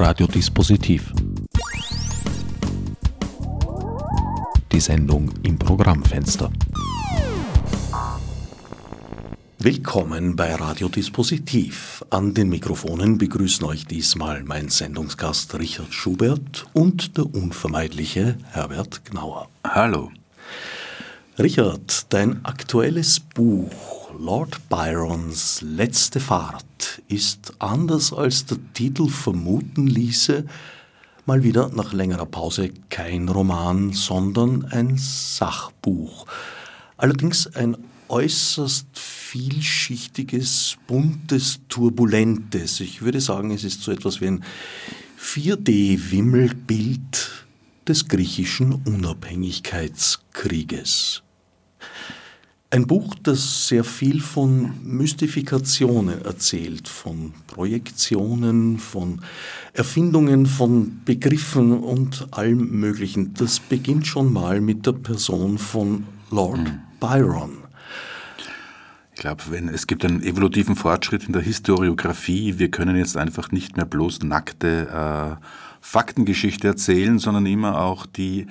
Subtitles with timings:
[0.00, 1.12] Radiodispositiv.
[4.70, 6.52] Die Sendung im Programmfenster.
[9.58, 12.04] Willkommen bei Radiodispositiv.
[12.10, 19.48] An den Mikrofonen begrüßen euch diesmal mein Sendungsgast Richard Schubert und der unvermeidliche Herbert Gnauer.
[19.64, 20.12] Hallo.
[21.40, 30.46] Richard, dein aktuelles Buch Lord Byrons letzte Fahrt ist anders als der Titel vermuten ließe,
[31.26, 36.24] mal wieder nach längerer Pause kein Roman, sondern ein Sachbuch.
[36.96, 37.76] Allerdings ein
[38.08, 42.80] äußerst vielschichtiges, buntes, turbulentes.
[42.80, 44.42] Ich würde sagen, es ist so etwas wie ein
[45.20, 47.44] 4D-Wimmelbild
[47.86, 51.22] des griechischen Unabhängigkeitskrieges.
[52.70, 59.22] Ein Buch, das sehr viel von Mystifikationen erzählt, von Projektionen, von
[59.72, 63.32] Erfindungen, von Begriffen und allem Möglichen.
[63.32, 66.80] Das beginnt schon mal mit der Person von Lord mhm.
[67.00, 67.56] Byron.
[69.14, 73.50] Ich glaube, wenn es gibt einen evolutiven Fortschritt in der Historiografie, wir können jetzt einfach
[73.50, 75.44] nicht mehr bloß nackte äh,
[75.80, 78.46] Faktengeschichte erzählen, sondern immer auch die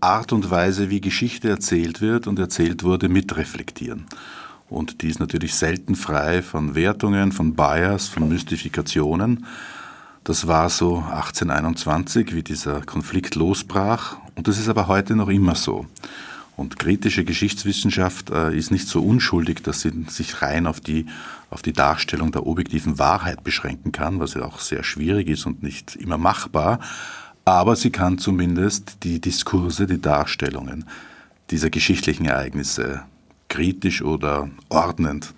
[0.00, 4.06] Art und Weise, wie Geschichte erzählt wird und erzählt wurde, mitreflektieren.
[4.68, 9.46] Und die ist natürlich selten frei von Wertungen, von Bias, von Mystifikationen.
[10.24, 14.18] Das war so 1821, wie dieser Konflikt losbrach.
[14.34, 15.86] Und das ist aber heute noch immer so.
[16.58, 21.06] Und kritische Geschichtswissenschaft äh, ist nicht so unschuldig, dass sie sich rein auf die,
[21.50, 25.62] auf die Darstellung der objektiven Wahrheit beschränken kann, was ja auch sehr schwierig ist und
[25.62, 26.80] nicht immer machbar.
[27.48, 30.84] Aber sie kann zumindest die Diskurse, die Darstellungen
[31.50, 33.04] dieser geschichtlichen Ereignisse
[33.48, 35.32] kritisch oder ordnend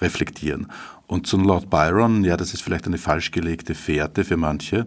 [0.00, 0.68] reflektieren.
[1.08, 4.86] Und zum Lord Byron, ja, das ist vielleicht eine falsch gelegte Fährte für manche,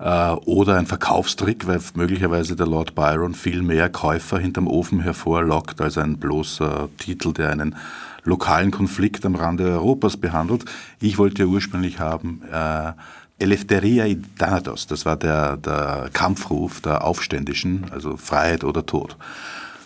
[0.00, 5.80] äh, oder ein Verkaufstrick, weil möglicherweise der Lord Byron viel mehr Käufer hinterm Ofen hervorlockt
[5.80, 7.76] als ein bloßer Titel, der einen
[8.24, 10.64] lokalen Konflikt am Rande Europas behandelt.
[10.98, 12.94] Ich wollte ja ursprünglich haben äh,
[13.40, 14.06] Eleftheria
[14.38, 19.16] Thanatos, das war der, der Kampfruf der Aufständischen, also Freiheit oder Tod.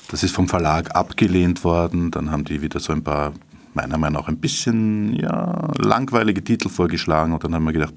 [0.09, 3.33] Das ist vom Verlag abgelehnt worden, dann haben die wieder so ein paar,
[3.73, 7.95] meiner Meinung nach, ein bisschen ja, langweilige Titel vorgeschlagen und dann haben wir gedacht,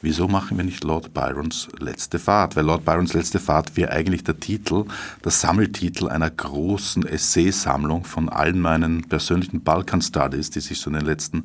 [0.00, 2.54] wieso machen wir nicht Lord Byrons letzte Fahrt?
[2.54, 4.84] Weil Lord Byrons letzte Fahrt wäre eigentlich der Titel,
[5.24, 10.96] der Sammeltitel einer großen Essaysammlung von allen meinen persönlichen Balkan Studies, die sich so in
[10.96, 11.44] den letzten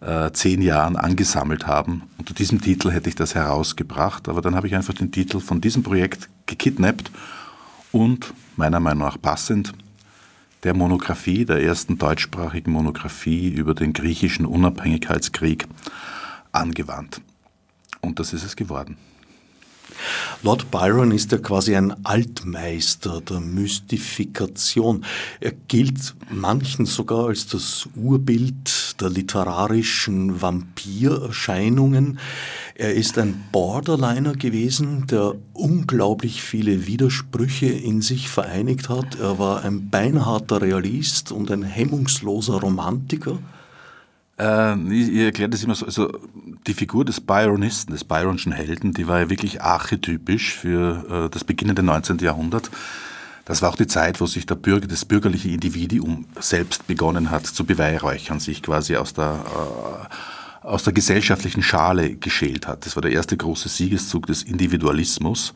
[0.00, 2.02] äh, zehn Jahren angesammelt haben.
[2.18, 5.60] Unter diesem Titel hätte ich das herausgebracht, aber dann habe ich einfach den Titel von
[5.60, 7.10] diesem Projekt gekidnappt
[7.92, 9.72] und meiner Meinung nach passend
[10.62, 15.66] der Monographie, der ersten deutschsprachigen Monographie über den griechischen Unabhängigkeitskrieg
[16.52, 17.22] angewandt.
[18.00, 18.96] Und das ist es geworden.
[20.42, 25.04] Lord Byron ist ja quasi ein Altmeister der Mystifikation.
[25.40, 32.18] Er gilt manchen sogar als das Urbild der literarischen Vampirerscheinungen.
[32.74, 39.18] Er ist ein Borderliner gewesen, der unglaublich viele Widersprüche in sich vereinigt hat.
[39.20, 43.38] Er war ein beinharter Realist und ein hemmungsloser Romantiker.
[44.40, 46.10] Äh, ich, ich erkläre das immer so, also
[46.66, 51.44] die Figur des Byronisten, des Byronschen Helden, die war ja wirklich archetypisch für äh, das
[51.44, 52.18] beginnende 19.
[52.18, 52.70] Jahrhundert.
[53.44, 57.46] Das war auch die Zeit, wo sich der Bürger, das bürgerliche Individuum selbst begonnen hat
[57.46, 62.84] zu beweihräuchern, sich quasi aus der äh, aus der gesellschaftlichen Schale geschält hat.
[62.84, 65.54] Das war der erste große Siegeszug des Individualismus.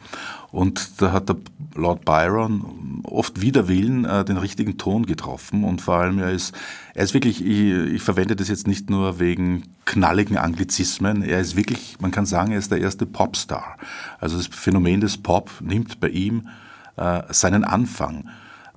[0.50, 1.36] Und da hat der
[1.74, 5.64] Lord Byron oft wider Willen äh, den richtigen Ton getroffen.
[5.64, 6.54] Und vor allem, er ist,
[6.94, 11.56] er ist wirklich, ich, ich verwende das jetzt nicht nur wegen knalligen Anglizismen, er ist
[11.56, 13.76] wirklich, man kann sagen, er ist der erste Popstar.
[14.20, 16.48] Also das Phänomen des Pop nimmt bei ihm
[16.96, 18.28] äh, seinen Anfang.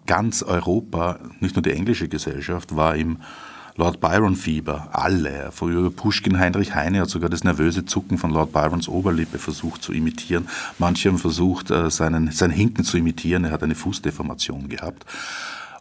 [0.07, 3.19] Ganz Europa, nicht nur die englische Gesellschaft, war ihm
[3.77, 5.51] Lord Byron-Fieber, alle.
[5.51, 9.93] Früher Pushkin, Heinrich Heine hat sogar das nervöse Zucken von Lord Byrons Oberlippe versucht zu
[9.93, 10.47] imitieren.
[10.79, 13.45] Manche haben versucht, äh, seinen, sein Hinken zu imitieren.
[13.45, 15.05] Er hat eine Fußdeformation gehabt.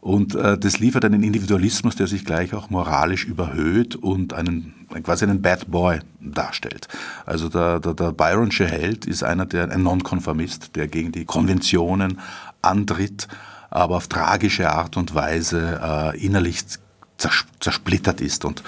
[0.02, 5.24] Und äh, das liefert einen Individualismus, der sich gleich auch moralisch überhöht und einen quasi
[5.24, 6.88] einen Bad Boy darstellt.
[7.24, 12.20] Also der, der, der Byronsche Held ist einer, der ein Nonkonformist, der gegen die Konventionen
[12.60, 13.26] antritt,
[13.70, 16.62] aber auf tragische Art und Weise äh, innerlich
[17.18, 18.62] zersplittert ist und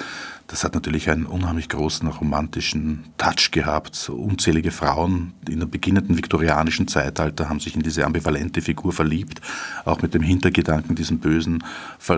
[0.50, 4.08] Das hat natürlich einen unheimlich großen romantischen Touch gehabt.
[4.08, 9.42] Unzählige Frauen in dem beginnenden viktorianischen Zeitalter haben sich in diese ambivalente Figur verliebt,
[9.84, 11.62] auch mit dem Hintergedanken, diesen bösen,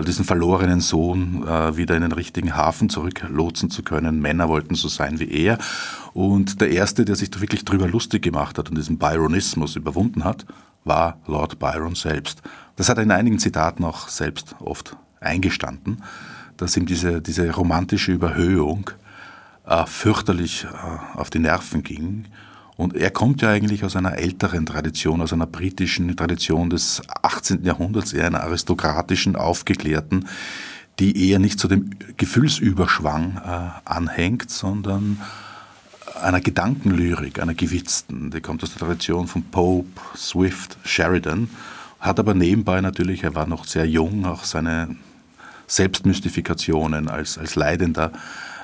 [0.07, 4.21] diesen verlorenen Sohn äh, wieder in den richtigen Hafen zurücklotsen zu können.
[4.21, 5.57] Männer wollten so sein wie er.
[6.13, 10.23] Und der erste, der sich da wirklich drüber lustig gemacht hat und diesen Byronismus überwunden
[10.23, 10.45] hat,
[10.85, 12.41] war Lord Byron selbst.
[12.77, 16.01] Das hat er in einigen Zitaten auch selbst oft eingestanden
[16.61, 18.91] dass ihm diese, diese romantische Überhöhung
[19.65, 22.25] äh, fürchterlich äh, auf die Nerven ging.
[22.77, 27.63] Und er kommt ja eigentlich aus einer älteren Tradition, aus einer britischen Tradition des 18.
[27.63, 30.27] Jahrhunderts, eher einer aristokratischen, aufgeklärten,
[30.99, 35.19] die eher nicht zu dem Gefühlsüberschwang äh, anhängt, sondern
[36.21, 38.29] einer Gedankenlyrik, einer gewitzten.
[38.29, 41.49] Die kommt aus der Tradition von Pope, Swift, Sheridan,
[41.99, 44.95] hat aber nebenbei natürlich, er war noch sehr jung, auch seine
[45.71, 48.11] Selbstmystifikationen als, als Leidender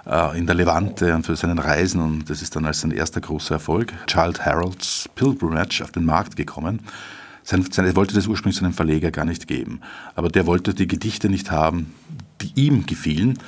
[0.05, 2.01] äh, in der Levante und für seinen Reisen.
[2.01, 6.35] Und das ist dann als sein erster großer Erfolg, Child Harold's Pilgrimage, auf den Markt
[6.35, 6.81] gekommen.
[7.43, 9.79] Sein, sein, er wollte das ursprünglich seinem Verleger gar nicht geben.
[10.15, 11.93] Aber der wollte die Gedichte nicht haben,
[12.41, 13.39] die ihm gefielen.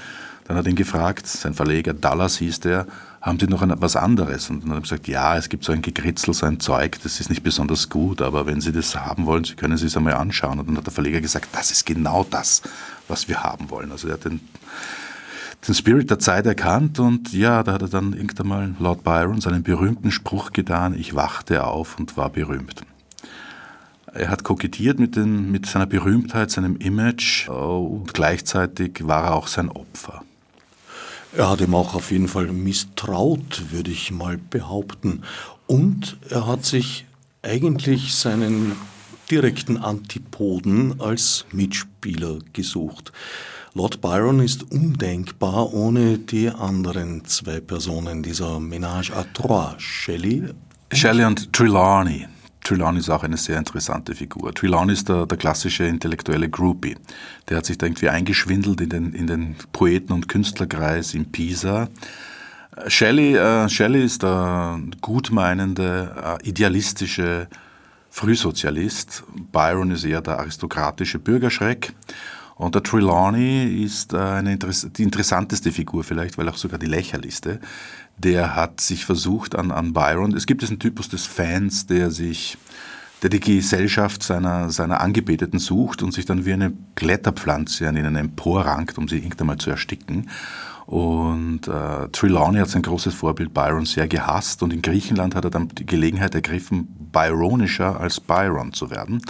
[0.47, 2.87] Dann hat ihn gefragt, sein Verleger Dallas hieß der,
[3.21, 4.49] haben Sie noch ein, was anderes?
[4.49, 7.19] Und dann habe ich gesagt, ja, es gibt so ein Gekritzel, so ein Zeug, das
[7.19, 10.13] ist nicht besonders gut, aber wenn Sie das haben wollen, Sie können Sie es einmal
[10.13, 10.59] anschauen.
[10.59, 12.61] Und dann hat der Verleger gesagt, das ist genau das,
[13.07, 13.91] was wir haben wollen.
[13.91, 14.39] Also er hat den,
[15.67, 19.41] den Spirit der Zeit erkannt und ja, da hat er dann irgendwann mal Lord Byron
[19.41, 22.83] seinen berühmten Spruch getan, ich wachte auf und war berühmt.
[24.13, 29.33] Er hat kokettiert mit, den, mit seiner Berühmtheit, seinem Image äh, und gleichzeitig war er
[29.35, 30.23] auch sein Opfer.
[31.35, 35.23] Er hat ihm auch auf jeden Fall misstraut, würde ich mal behaupten.
[35.67, 37.05] Und er hat sich
[37.43, 38.75] eigentlich seinen
[39.29, 43.11] direkten Antipoden als Mitspieler gesucht.
[43.75, 50.49] Lord Byron ist undenkbar ohne die anderen zwei Personen dieser Ménage à trois, Shelley.
[50.91, 52.27] Shelley und Trelawney.
[52.63, 54.53] Trelawney ist auch eine sehr interessante Figur.
[54.53, 56.95] Trelawney ist der, der klassische intellektuelle Groupie.
[57.47, 61.87] Der hat sich da irgendwie eingeschwindelt in den, in den Poeten- und Künstlerkreis in Pisa.
[62.87, 67.47] Shelley, äh, Shelley ist der gutmeinende, äh, idealistische
[68.09, 69.23] Frühsozialist.
[69.51, 71.93] Byron ist eher der aristokratische Bürgerschreck.
[72.55, 77.59] Und der Trelawney ist äh, eine, die interessanteste Figur vielleicht, weil auch sogar die lächerlichste.
[78.19, 80.35] Der hat sich versucht an, an Byron.
[80.35, 82.57] Es gibt diesen Typus des Fans, der sich
[83.21, 88.15] der die Gesellschaft seiner, seiner Angebeteten sucht und sich dann wie eine Kletterpflanze an ihnen
[88.15, 90.29] emporrankt, um sie irgendwann mal zu ersticken.
[90.85, 95.51] Und äh, Trelawney hat sein großes Vorbild Byron sehr gehasst und in Griechenland hat er
[95.51, 99.21] dann die Gelegenheit ergriffen, byronischer als Byron zu werden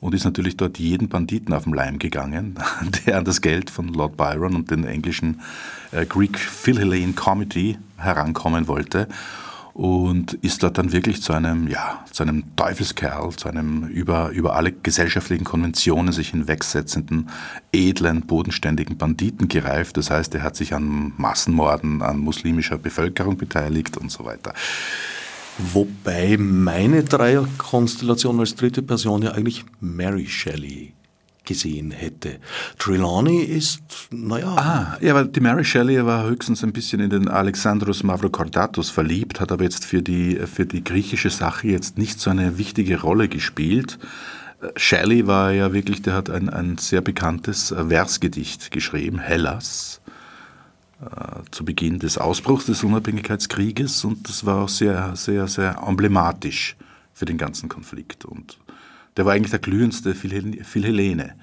[0.00, 2.58] und ist natürlich dort jeden Banditen auf den Leim gegangen,
[3.06, 5.40] der an das Geld von Lord Byron und den englischen
[5.92, 9.08] äh, Greek Philhellene Committee herankommen wollte
[9.78, 14.56] und ist dort dann wirklich zu einem, ja, zu einem Teufelskerl, zu einem über, über
[14.56, 17.30] alle gesellschaftlichen Konventionen sich hinwegsetzenden,
[17.72, 19.96] edlen, bodenständigen Banditen gereift.
[19.96, 24.52] Das heißt, er hat sich an Massenmorden an muslimischer Bevölkerung beteiligt und so weiter.
[25.58, 30.92] Wobei meine Dreierkonstellation als dritte Person ja eigentlich Mary Shelley
[31.48, 32.38] gesehen hätte.
[32.78, 33.80] Trelawney ist,
[34.10, 34.54] naja.
[34.54, 39.40] Ah, ja, weil die Mary Shelley war höchstens ein bisschen in den Alexandros Mavrokordatos verliebt,
[39.40, 43.28] hat aber jetzt für die, für die griechische Sache jetzt nicht so eine wichtige Rolle
[43.28, 43.98] gespielt.
[44.76, 50.00] Shelley war ja wirklich, der hat ein, ein sehr bekanntes Versgedicht geschrieben, Hellas,
[51.00, 56.76] äh, zu Beginn des Ausbruchs des Unabhängigkeitskrieges und das war auch sehr, sehr, sehr emblematisch
[57.14, 58.24] für den ganzen Konflikt.
[58.24, 58.58] Und
[59.18, 61.34] der war eigentlich der glühendste Philhellene.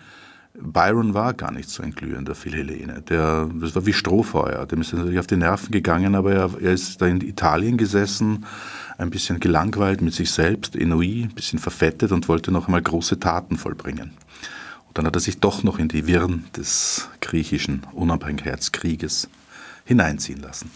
[0.57, 3.01] Byron war gar nicht so ein glühender Philhellene.
[3.01, 4.65] Der, das war wie Strohfeuer.
[4.65, 8.45] Dem ist natürlich auf die Nerven gegangen, aber er, er ist da in Italien gesessen,
[8.97, 13.19] ein bisschen gelangweilt mit sich selbst, Enoi, ein bisschen verfettet und wollte noch einmal große
[13.19, 14.11] Taten vollbringen.
[14.87, 19.27] Und dann hat er sich doch noch in die Wirren des griechischen Unabhängigkeitskrieges
[19.83, 20.71] hineinziehen lassen.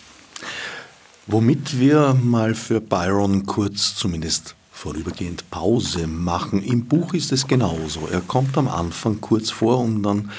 [1.27, 6.63] Womit wir mal für Byron kurz zumindest vorübergehend Pause machen.
[6.63, 8.07] Im Buch ist es genauso.
[8.09, 10.31] Er kommt am Anfang kurz vor, um dann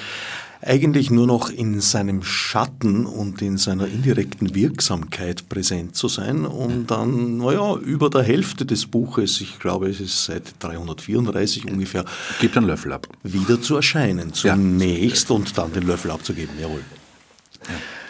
[0.62, 6.90] eigentlich nur noch in seinem Schatten und in seiner indirekten Wirksamkeit präsent zu sein und
[6.90, 12.06] dann, naja, über der Hälfte des Buches, ich glaube, es ist seit 334 ungefähr,
[12.40, 13.08] gibt einen Löffel ab.
[13.22, 15.36] Wieder zu erscheinen, zunächst ja.
[15.36, 16.82] und dann den Löffel abzugeben, jawohl.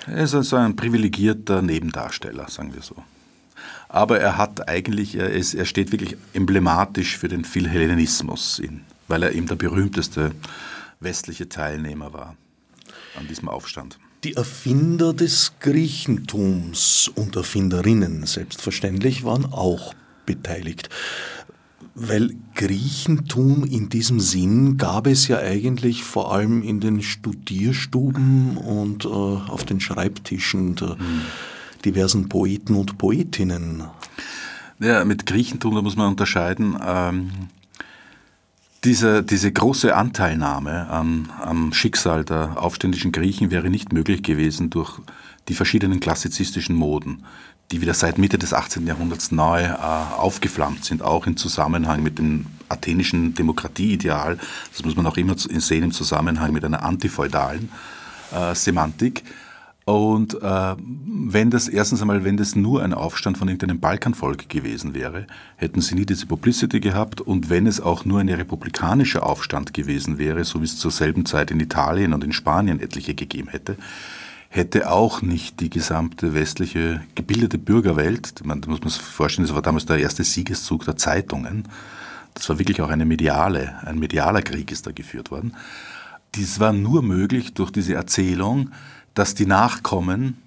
[0.07, 0.15] Ja.
[0.15, 2.95] Er ist also ein privilegierter Nebendarsteller, sagen wir so
[3.93, 9.25] aber er hat eigentlich, er, ist, er steht wirklich emblematisch für den Philhellenismus, in, weil
[9.25, 10.31] er eben der berühmteste
[11.01, 12.37] westliche Teilnehmer war
[13.19, 13.99] an diesem Aufstand.
[14.23, 19.95] Die Erfinder des Griechentums und Erfinderinnen selbstverständlich waren auch
[20.25, 20.89] beteiligt.
[21.97, 29.05] Weil Griechentum in diesem Sinn gab es ja eigentlich vor allem in den Studierstuben und
[29.05, 31.23] äh, auf den Schreibtischen der mhm.
[31.85, 33.85] Diversen Poeten und Poetinnen.
[34.79, 36.79] Ja, mit Griechentum, da muss man unterscheiden.
[36.85, 37.31] Ähm,
[38.85, 44.99] diese, diese große Anteilnahme am, am Schicksal der aufständischen Griechen wäre nicht möglich gewesen durch
[45.49, 47.25] die verschiedenen klassizistischen Moden,
[47.71, 48.87] die wieder seit Mitte des 18.
[48.87, 54.39] Jahrhunderts neu äh, aufgeflammt sind, auch im Zusammenhang mit dem athenischen Demokratieideal.
[54.73, 57.71] Das muss man auch immer sehen im Zusammenhang mit einer antifeudalen
[58.33, 59.25] äh, Semantik.
[59.85, 64.95] Und äh, wenn das erstens einmal, wenn das nur ein Aufstand von irgendeinem Balkanvolk gewesen
[64.95, 67.21] wäre, hätten sie nie diese Publicity gehabt.
[67.21, 71.27] Und wenn es auch nur ein republikanischer Aufstand gewesen wäre, so wie es zur selben
[71.27, 73.77] Zeit in Italien und in Spanien etliche gegeben hätte,
[74.51, 79.63] hätte auch nicht die gesamte westliche gebildete Bürgerwelt, man, muss man sich vorstellen, das war
[79.63, 81.69] damals der erste Siegeszug der Zeitungen,
[82.35, 85.57] das war wirklich auch eine mediale, ein medialer Krieg ist da geführt worden.
[86.35, 88.71] Dies war nur möglich durch diese Erzählung,
[89.21, 90.39] dass die Nachkommen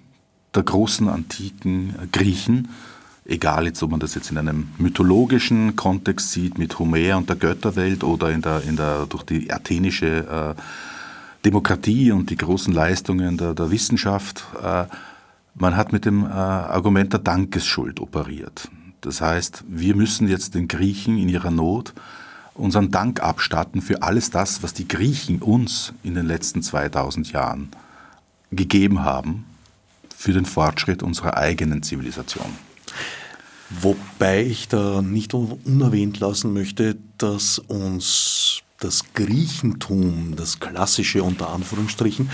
[0.52, 2.70] der großen antiken Griechen,
[3.24, 7.36] egal jetzt, ob man das jetzt in einem mythologischen Kontext sieht, mit Homer und der
[7.36, 10.60] Götterwelt oder in der, in der, durch die athenische äh,
[11.44, 14.86] Demokratie und die großen Leistungen der, der Wissenschaft, äh,
[15.54, 18.68] man hat mit dem äh, Argument der Dankesschuld operiert.
[19.02, 21.94] Das heißt, wir müssen jetzt den Griechen in ihrer Not
[22.54, 27.68] unseren Dank abstatten für alles das, was die Griechen uns in den letzten 2000 Jahren
[28.50, 29.44] gegeben haben
[30.16, 32.46] für den Fortschritt unserer eigenen Zivilisation.
[33.70, 42.30] Wobei ich da nicht unerwähnt lassen möchte, dass uns das Griechentum, das klassische unter Anführungsstrichen,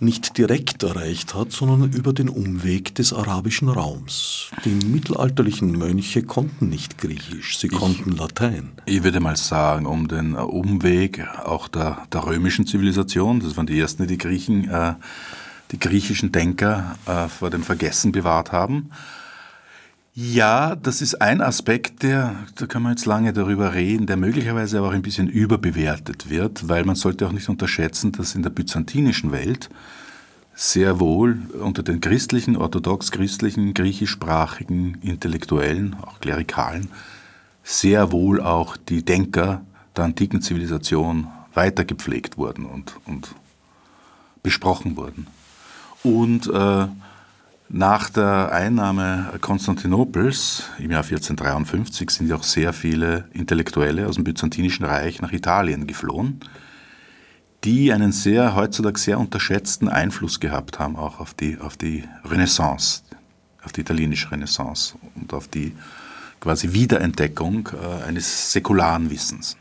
[0.00, 4.50] nicht direkt erreicht hat, sondern über den Umweg des arabischen Raums.
[4.64, 8.70] Die mittelalterlichen Mönche konnten nicht Griechisch, sie ich, konnten Latein.
[8.86, 13.78] Ich würde mal sagen, um den Umweg auch der, der römischen Zivilisation, das waren die
[13.78, 14.94] ersten, die Griechen äh,
[15.70, 18.90] die griechischen Denker äh, vor dem Vergessen bewahrt haben.
[20.20, 24.78] Ja, das ist ein Aspekt, der, da kann man jetzt lange darüber reden, der möglicherweise
[24.78, 28.50] aber auch ein bisschen überbewertet wird, weil man sollte auch nicht unterschätzen, dass in der
[28.50, 29.70] byzantinischen Welt
[30.56, 36.88] sehr wohl unter den christlichen, orthodox-christlichen, griechischsprachigen Intellektuellen, auch Klerikalen,
[37.62, 39.62] sehr wohl auch die Denker
[39.96, 43.36] der antiken Zivilisation weitergepflegt wurden und, und
[44.42, 45.28] besprochen wurden.
[46.02, 46.88] Und äh,
[47.70, 54.24] nach der Einnahme Konstantinopels im Jahr 1453 sind ja auch sehr viele Intellektuelle aus dem
[54.24, 56.40] Byzantinischen Reich nach Italien geflohen,
[57.64, 63.02] die einen sehr heutzutage sehr unterschätzten Einfluss gehabt haben, auch auf die, auf die Renaissance,
[63.62, 65.74] auf die italienische Renaissance und auf die
[66.40, 69.58] quasi Wiederentdeckung äh, eines säkularen Wissens.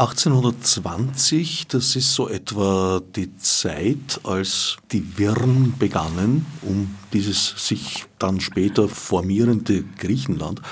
[0.00, 8.40] 1820, das ist so etwa die Zeit, als die Wirren begannen, um dieses sich dann
[8.40, 10.62] später formierende Griechenland,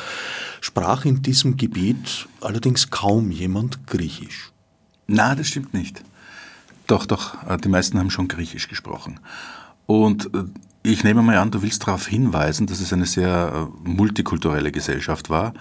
[0.62, 4.50] sprach in diesem Gebiet allerdings kaum jemand Griechisch.
[5.06, 6.02] Na, das stimmt nicht.
[6.86, 9.20] Doch, doch, äh, die meisten haben schon Griechisch gesprochen.
[9.84, 10.44] Und äh,
[10.82, 15.28] ich nehme mal an, du willst darauf hinweisen, dass es eine sehr äh, multikulturelle Gesellschaft
[15.28, 15.52] war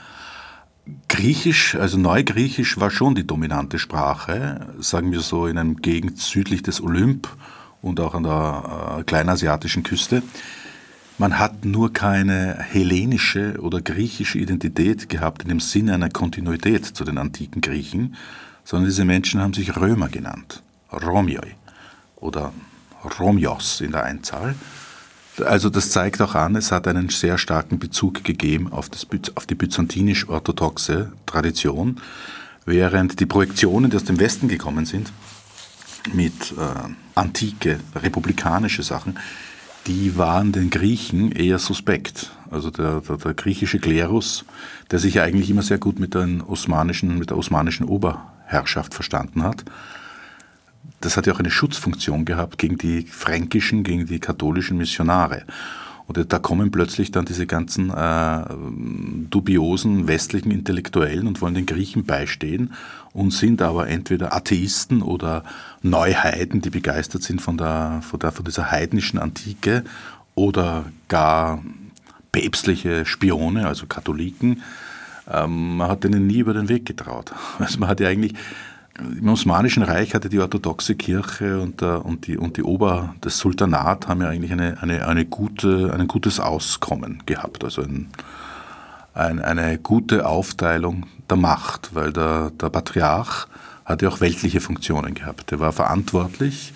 [1.07, 6.63] Griechisch, also Neugriechisch war schon die dominante Sprache, sagen wir so in einem Gegend südlich
[6.63, 7.27] des Olymp
[7.81, 10.23] und auch an der äh, kleinasiatischen Küste.
[11.17, 17.03] Man hat nur keine hellenische oder griechische Identität gehabt in dem Sinne einer Kontinuität zu
[17.03, 18.15] den antiken Griechen,
[18.63, 21.55] sondern diese Menschen haben sich Römer genannt, Romioi
[22.17, 22.53] oder
[23.19, 24.55] Romios in der Einzahl.
[25.45, 29.45] Also das zeigt auch an, es hat einen sehr starken Bezug gegeben auf, das, auf
[29.45, 32.01] die byzantinisch-orthodoxe Tradition,
[32.65, 35.11] während die Projektionen, die aus dem Westen gekommen sind,
[36.13, 39.19] mit äh, antike, republikanische Sachen,
[39.87, 42.31] die waren den Griechen eher suspekt.
[42.51, 44.45] Also der, der, der griechische Klerus,
[44.91, 49.63] der sich eigentlich immer sehr gut mit, mit der osmanischen Oberherrschaft verstanden hat,
[50.99, 55.43] das hat ja auch eine Schutzfunktion gehabt gegen die fränkischen, gegen die katholischen Missionare.
[56.07, 58.43] Und da kommen plötzlich dann diese ganzen äh,
[59.29, 62.71] dubiosen westlichen Intellektuellen und wollen den Griechen beistehen
[63.11, 65.43] und sind aber entweder Atheisten oder
[65.81, 69.83] Neuheiden, die begeistert sind von, der, von, der, von dieser heidnischen Antike
[70.33, 71.61] oder gar
[72.31, 74.63] päpstliche Spione, also Katholiken.
[75.29, 77.33] Ähm, man hat denen nie über den Weg getraut.
[77.59, 78.33] Also man hat ja eigentlich
[78.99, 83.37] im Osmanischen Reich hatte die orthodoxe Kirche und, der, und, die, und die Ober, das
[83.37, 88.07] Sultanat haben ja eigentlich eine, eine, eine gute, ein gutes Auskommen gehabt, also ein,
[89.13, 93.47] ein, eine gute Aufteilung der Macht, weil der, der Patriarch
[93.85, 95.51] hatte auch weltliche Funktionen gehabt.
[95.51, 96.73] Er war verantwortlich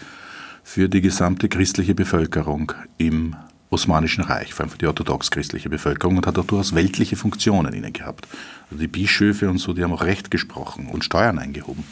[0.63, 3.35] für die gesamte christliche Bevölkerung im
[3.71, 7.91] Osmanischen Reich, vor allem für die orthodox-christliche Bevölkerung und hat auch durchaus weltliche Funktionen inne
[7.91, 8.27] gehabt.
[8.69, 11.83] Also die Bischöfe und so, die haben auch Recht gesprochen und Steuern eingehoben.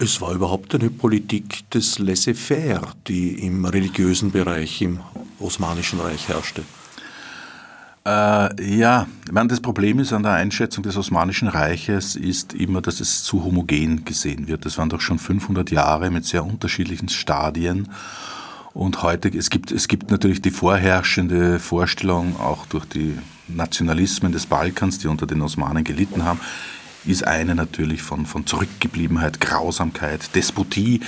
[0.00, 4.98] Es war überhaupt eine Politik des Laissez-faire, die im religiösen Bereich im
[5.38, 6.62] Osmanischen Reich herrschte.
[8.04, 12.82] Äh, ja, ich meine, das Problem ist an der Einschätzung des Osmanischen Reiches ist immer,
[12.82, 14.66] dass es zu homogen gesehen wird.
[14.66, 17.88] Das waren doch schon 500 Jahre mit sehr unterschiedlichen Stadien.
[18.74, 24.46] Und heute, es gibt, es gibt natürlich die vorherrschende Vorstellung, auch durch die Nationalismen des
[24.46, 26.40] Balkans, die unter den Osmanen gelitten haben,
[27.06, 31.00] ist eine natürlich von, von Zurückgebliebenheit, Grausamkeit, Despotie.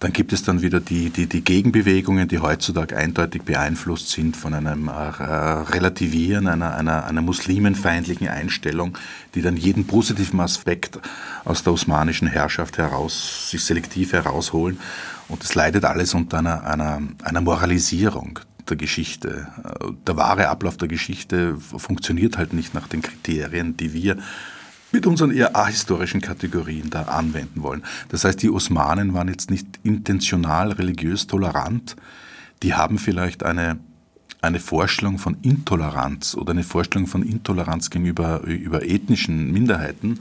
[0.00, 4.54] Dann gibt es dann wieder die, die, die Gegenbewegungen, die heutzutage eindeutig beeinflusst sind von
[4.54, 8.96] einem äh, Relativieren einer, einer, einer muslimenfeindlichen Einstellung,
[9.34, 10.98] die dann jeden positiven Aspekt
[11.44, 14.80] aus der osmanischen Herrschaft heraus, sich selektiv herausholen.
[15.28, 18.38] Und es leidet alles unter einer, einer, einer Moralisierung
[18.70, 19.48] der Geschichte.
[20.06, 24.16] Der wahre Ablauf der Geschichte funktioniert halt nicht nach den Kriterien, die wir
[24.92, 27.82] mit unseren eher ahistorischen Kategorien da anwenden wollen.
[28.08, 31.96] Das heißt, die Osmanen waren jetzt nicht intentional religiös tolerant,
[32.62, 33.78] die haben vielleicht eine,
[34.42, 40.20] eine Vorstellung von Intoleranz oder eine Vorstellung von Intoleranz gegenüber über ethnischen Minderheiten.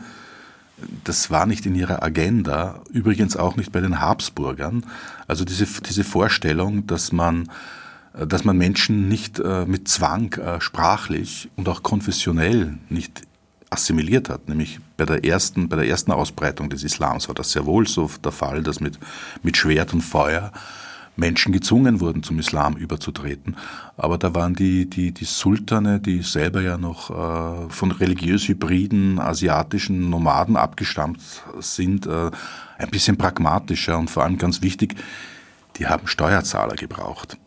[1.04, 4.86] Das war nicht in ihrer Agenda, übrigens auch nicht bei den Habsburgern.
[5.28, 7.50] Also diese, diese Vorstellung, dass man,
[8.14, 13.24] dass man Menschen nicht äh, mit Zwang äh, sprachlich und auch konfessionell nicht
[13.70, 17.66] assimiliert hat, nämlich bei der ersten, bei der ersten Ausbreitung des Islams war das sehr
[17.66, 19.00] wohl so der Fall, dass mit,
[19.44, 20.52] mit Schwert und Feuer
[21.20, 23.58] Menschen gezwungen wurden, zum Islam überzutreten.
[23.98, 29.20] Aber da waren die, die, die Sultane, die selber ja noch äh, von religiös hybriden
[29.20, 31.22] asiatischen Nomaden abgestammt
[31.60, 32.32] sind, äh,
[32.78, 34.96] ein bisschen pragmatischer und vor allem ganz wichtig,
[35.76, 37.38] die haben Steuerzahler gebraucht.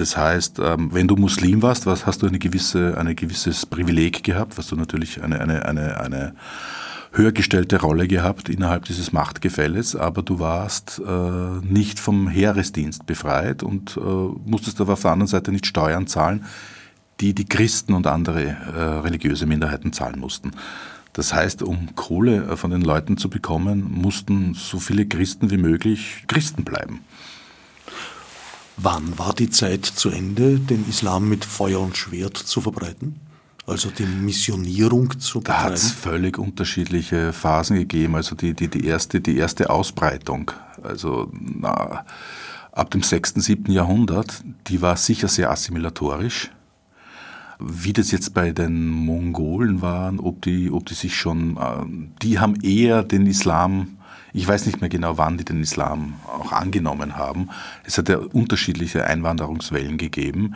[0.00, 4.24] Das heißt, ähm, wenn du Muslim warst, was, hast du eine gewisse, ein gewisses Privileg
[4.24, 6.34] gehabt, hast du natürlich eine, eine, eine, eine
[7.12, 13.62] höher gestellte Rolle gehabt innerhalb dieses Machtgefälles, aber du warst äh, nicht vom Heeresdienst befreit
[13.62, 16.46] und äh, musstest aber auf der anderen Seite nicht Steuern zahlen,
[17.20, 20.52] die die Christen und andere äh, religiöse Minderheiten zahlen mussten.
[21.12, 25.58] Das heißt, um Kohle äh, von den Leuten zu bekommen, mussten so viele Christen wie
[25.58, 27.00] möglich Christen bleiben.
[28.82, 33.20] Wann war die Zeit zu Ende, den Islam mit Feuer und Schwert zu verbreiten?
[33.66, 35.58] Also die Missionierung zu betreiben?
[35.58, 38.14] Da hat es völlig unterschiedliche Phasen gegeben.
[38.14, 40.50] Also die, die, die, erste, die erste Ausbreitung,
[40.82, 42.06] also na,
[42.72, 43.70] ab dem 6., 7.
[43.70, 46.50] Jahrhundert, die war sicher sehr assimilatorisch.
[47.58, 51.84] Wie das jetzt bei den Mongolen waren, ob die, ob die sich schon, äh,
[52.22, 53.98] die haben eher den Islam
[54.32, 57.50] ich weiß nicht mehr genau, wann die den Islam auch angenommen haben.
[57.84, 60.54] Es hat ja unterschiedliche Einwanderungswellen gegeben.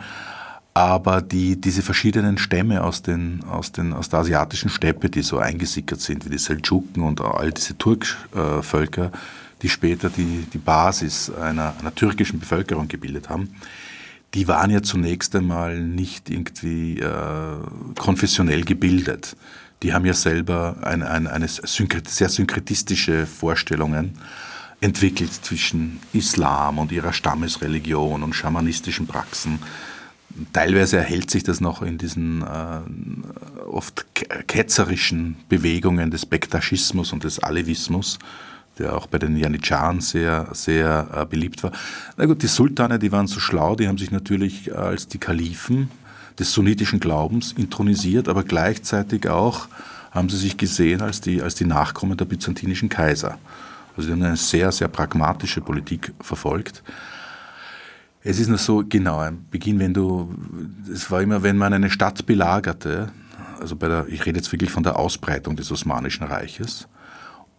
[0.73, 5.37] Aber die, diese verschiedenen Stämme aus, den, aus, den, aus der asiatischen Steppe, die so
[5.37, 9.11] eingesickert sind, wie die Seldschuken und all diese Turkvölker,
[9.61, 13.55] die später die, die Basis einer, einer türkischen Bevölkerung gebildet haben,
[14.33, 17.57] die waren ja zunächst einmal nicht irgendwie äh,
[17.97, 19.37] konfessionell gebildet
[19.83, 24.17] die haben ja selber eine, eine, eine sehr synkretistische Vorstellungen
[24.81, 29.59] entwickelt zwischen Islam und ihrer Stammesreligion und schamanistischen Praxen.
[30.51, 34.05] Teilweise erhält sich das noch in diesen äh, oft
[34.47, 38.19] ketzerischen Bewegungen des Bektaschismus und des Alevismus,
[38.77, 41.71] der auch bei den Janitscharen sehr, sehr äh, beliebt war.
[42.17, 45.89] Na gut, die Sultane, die waren so schlau, die haben sich natürlich als die Kalifen
[46.39, 49.67] des sunnitischen Glaubens intronisiert, aber gleichzeitig auch
[50.11, 53.37] haben sie sich gesehen als die, als die Nachkommen der byzantinischen Kaiser.
[53.95, 56.83] Also sie haben eine sehr, sehr pragmatische Politik verfolgt.
[58.23, 60.33] Es ist nur so, genau, ein Beginn, wenn du,
[60.91, 63.11] es war immer, wenn man eine Stadt belagerte,
[63.59, 66.87] also bei der, ich rede jetzt wirklich von der Ausbreitung des Osmanischen Reiches,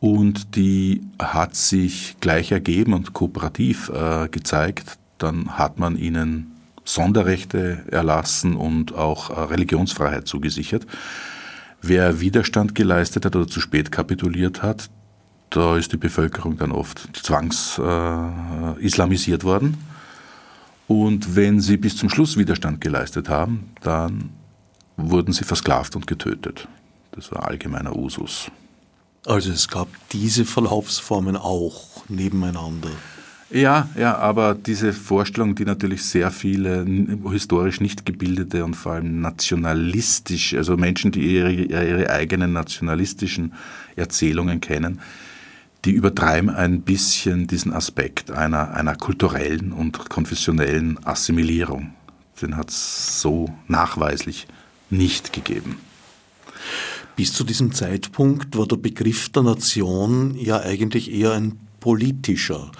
[0.01, 6.56] und die hat sich gleich ergeben und kooperativ äh, gezeigt, dann hat man ihnen
[6.87, 10.87] Sonderrechte erlassen und auch äh, Religionsfreiheit zugesichert.
[11.83, 14.89] Wer Widerstand geleistet hat oder zu spät kapituliert hat,
[15.51, 19.77] da ist die Bevölkerung dann oft zwangsislamisiert äh, worden.
[20.89, 24.31] Und wenn sie bis zum Schluss Widerstand geleistet haben, dann
[24.97, 26.69] wurden sie versklavt und getötet.
[27.13, 28.51] Das war allgemeiner Usus.
[29.27, 32.91] Also es gab diese Verlaufsformen auch nebeneinander.
[33.51, 36.85] Ja, ja, aber diese Vorstellung, die natürlich sehr viele
[37.31, 43.53] historisch nicht gebildete und vor allem nationalistisch, also Menschen, die ihre, ihre eigenen nationalistischen
[43.95, 45.01] Erzählungen kennen,
[45.85, 51.93] die übertreiben ein bisschen diesen Aspekt einer, einer kulturellen und konfessionellen Assimilierung.
[52.43, 54.49] Den hat es so nachweislich
[54.91, 55.79] nicht gegeben.
[57.15, 62.73] Bis zu diesem Zeitpunkt war der Begriff der Nation ja eigentlich eher ein politischer.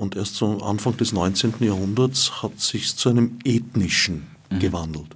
[0.00, 1.54] Und erst zum Anfang des 19.
[1.60, 4.58] Jahrhunderts hat sich zu einem ethnischen mhm.
[4.58, 5.14] gewandelt.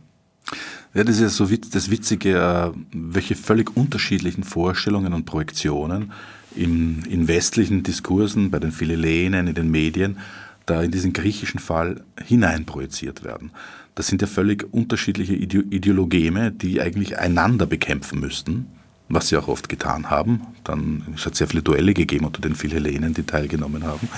[0.92, 6.12] Ja, das ist ja so das Witzige, äh, welche völlig unterschiedlichen Vorstellungen und Projektionen
[6.55, 10.18] in, in westlichen Diskursen, bei den Philellenen, in den Medien,
[10.66, 13.53] da in diesen griechischen Fall hineinprojiziert werden.
[13.94, 18.66] Das sind ja völlig unterschiedliche Ideologeme, die eigentlich einander bekämpfen müssten,
[19.09, 20.43] was sie auch oft getan haben.
[20.64, 24.09] Dann, es hat sehr viele Duelle gegeben unter den Philhellenen, die teilgenommen haben.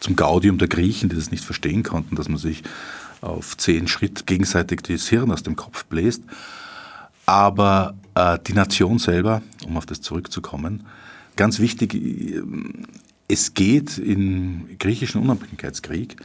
[0.00, 2.62] Zum Gaudium der Griechen, die das nicht verstehen konnten, dass man sich
[3.20, 6.22] auf zehn Schritt gegenseitig das Hirn aus dem Kopf bläst.
[7.26, 10.86] Aber äh, die Nation selber, um auf das zurückzukommen,
[11.36, 12.42] ganz wichtig, äh,
[13.28, 16.16] es geht im griechischen Unabhängigkeitskrieg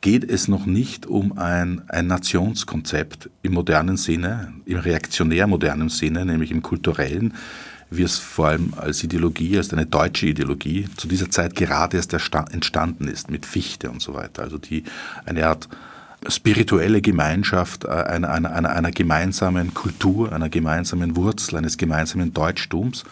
[0.00, 6.24] geht es noch nicht um ein, ein Nationskonzept im modernen Sinne, im reaktionär modernen Sinne,
[6.24, 7.34] nämlich im kulturellen,
[7.90, 12.12] wie es vor allem als Ideologie, als eine deutsche Ideologie zu dieser Zeit gerade erst
[12.12, 14.42] entstanden ist, mit Fichte und so weiter.
[14.42, 14.84] Also die
[15.24, 15.68] eine Art
[16.26, 23.04] spirituelle Gemeinschaft äh, einer, einer, einer, einer gemeinsamen Kultur, einer gemeinsamen Wurzel, eines gemeinsamen Deutschtums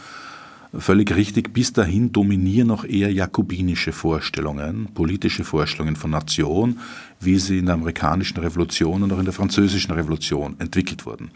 [0.72, 6.78] völlig richtig, bis dahin dominieren noch eher jakobinische Vorstellungen, politische Vorstellungen von Nation,
[7.20, 11.30] wie sie in der amerikanischen Revolution und auch in der französischen Revolution entwickelt wurden.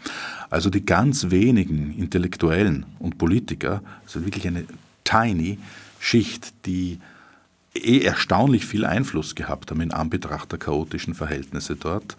[0.49, 4.65] Also die ganz wenigen Intellektuellen und Politiker, also wirklich eine
[5.03, 5.57] tiny
[5.99, 6.99] Schicht, die
[7.73, 12.17] eh erstaunlich viel Einfluss gehabt haben in Anbetracht der chaotischen Verhältnisse dort,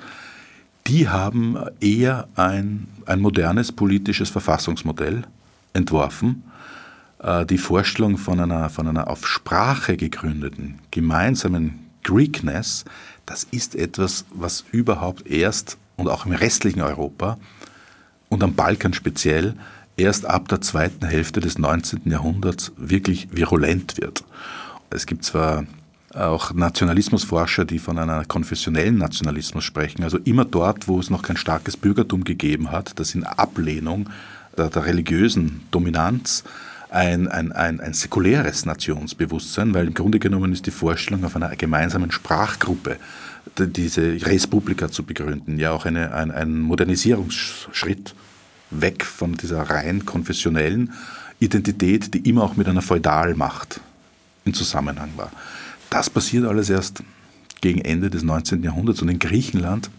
[0.86, 5.22] die haben eher ein, ein modernes politisches Verfassungsmodell
[5.74, 6.42] entworfen,
[7.48, 12.84] die Vorstellung von einer, von einer auf Sprache gegründeten gemeinsamen Greekness,
[13.26, 17.38] das ist etwas, was überhaupt erst und auch im restlichen Europa
[18.28, 19.54] und am Balkan speziell
[19.96, 22.02] erst ab der zweiten Hälfte des 19.
[22.06, 24.24] Jahrhunderts wirklich virulent wird.
[24.90, 25.64] Es gibt zwar
[26.14, 31.36] auch Nationalismusforscher, die von einer konfessionellen Nationalismus sprechen, also immer dort, wo es noch kein
[31.36, 34.10] starkes Bürgertum gegeben hat, das in Ablehnung
[34.56, 36.44] der, der religiösen Dominanz
[36.92, 41.54] ein, ein, ein, ein säkuläres Nationsbewusstsein, weil im Grunde genommen ist die Vorstellung auf einer
[41.56, 42.98] gemeinsamen Sprachgruppe
[43.58, 48.14] diese Res Publica zu begründen, ja auch eine, ein, ein Modernisierungsschritt
[48.70, 50.92] weg von dieser rein konfessionellen
[51.40, 53.80] Identität, die immer auch mit einer Feudalmacht
[54.44, 55.32] in Zusammenhang war.
[55.90, 57.02] Das passiert alles erst
[57.62, 58.62] gegen Ende des 19.
[58.62, 59.90] Jahrhunderts und in Griechenland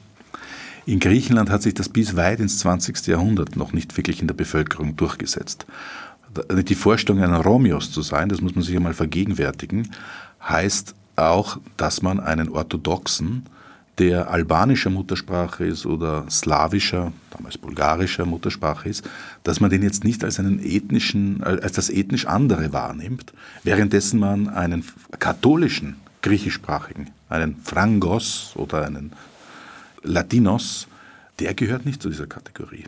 [0.85, 3.07] in Griechenland hat sich das bis weit ins 20.
[3.07, 5.65] Jahrhundert noch nicht wirklich in der Bevölkerung durchgesetzt
[6.49, 9.89] die Vorstellung, ein Romios zu sein, das muss man sich einmal vergegenwärtigen,
[10.41, 13.45] heißt auch, dass man einen orthodoxen,
[13.99, 19.07] der albanischer Muttersprache ist oder slawischer, damals bulgarischer Muttersprache ist,
[19.43, 24.49] dass man den jetzt nicht als einen ethnischen, als das ethnisch andere wahrnimmt, währenddessen man
[24.49, 24.83] einen
[25.19, 29.11] katholischen griechischsprachigen, einen Frangos oder einen
[30.01, 30.87] Latinos,
[31.39, 32.85] der gehört nicht zu dieser Kategorie.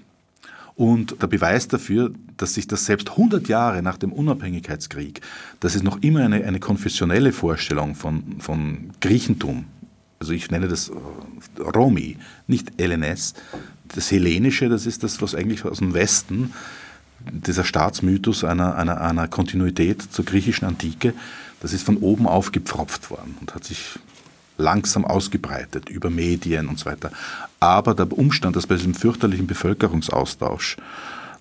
[0.75, 5.21] Und der Beweis dafür, dass sich das selbst 100 Jahre nach dem Unabhängigkeitskrieg,
[5.61, 9.65] dass es noch immer eine, eine konfessionelle Vorstellung von, von Griechentum,
[10.19, 13.35] also ich nenne das äh, Romi, nicht LNS,
[13.87, 16.53] das Hellenische, das ist das, was eigentlich aus dem Westen,
[17.31, 21.13] dieser Staatsmythos einer, einer, einer Kontinuität zur griechischen Antike,
[21.61, 23.97] das ist von oben aufgepfropft worden und hat sich
[24.57, 27.11] langsam ausgebreitet über Medien und so weiter.
[27.59, 30.77] Aber der Umstand, dass bei diesem fürchterlichen Bevölkerungsaustausch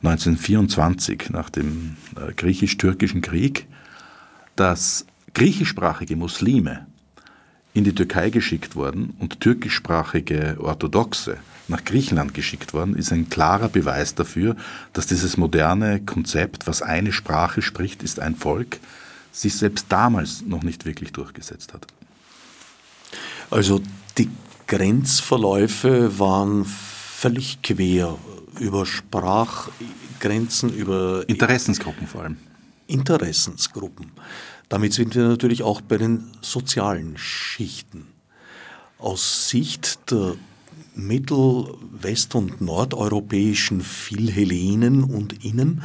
[0.02, 3.66] 1924 nach dem äh, griechisch-türkischen Krieg,
[4.56, 6.86] dass griechischsprachige Muslime
[7.72, 13.68] in die Türkei geschickt wurden und türkischsprachige Orthodoxe nach Griechenland geschickt worden, ist ein klarer
[13.68, 14.56] Beweis dafür,
[14.92, 18.78] dass dieses moderne Konzept, was eine Sprache spricht, ist ein Volk,
[19.32, 21.86] sich selbst damals noch nicht wirklich durchgesetzt hat.
[23.50, 23.80] Also
[24.18, 24.30] die
[24.66, 28.16] Grenzverläufe waren völlig quer
[28.58, 32.36] über Sprachgrenzen, über Interessensgruppen vor allem.
[32.86, 34.12] Interessensgruppen.
[34.68, 38.06] Damit sind wir natürlich auch bei den sozialen Schichten.
[38.98, 40.34] Aus Sicht der
[40.94, 45.82] mittel-, west- und nordeuropäischen Philhellenen und Innen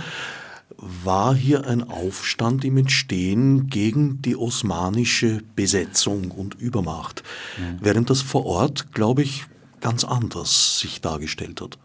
[0.82, 7.24] war hier ein Aufstand im Entstehen gegen die osmanische Besetzung und Übermacht,
[7.58, 7.78] mhm.
[7.82, 9.46] während das vor Ort, glaube ich,
[9.82, 11.78] ganz anders sich dargestellt hat.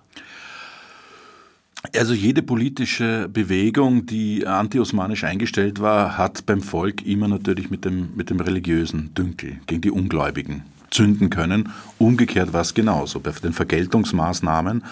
[1.95, 8.17] Also jede politische Bewegung, die anti-osmanisch eingestellt war, hat beim Volk immer natürlich mit dem,
[8.17, 11.71] mit dem religiösen Dünkel gegen die Ungläubigen zünden können.
[11.99, 13.21] Umgekehrt war es genauso.
[13.21, 14.83] Bei den Vergeltungsmaßnahmen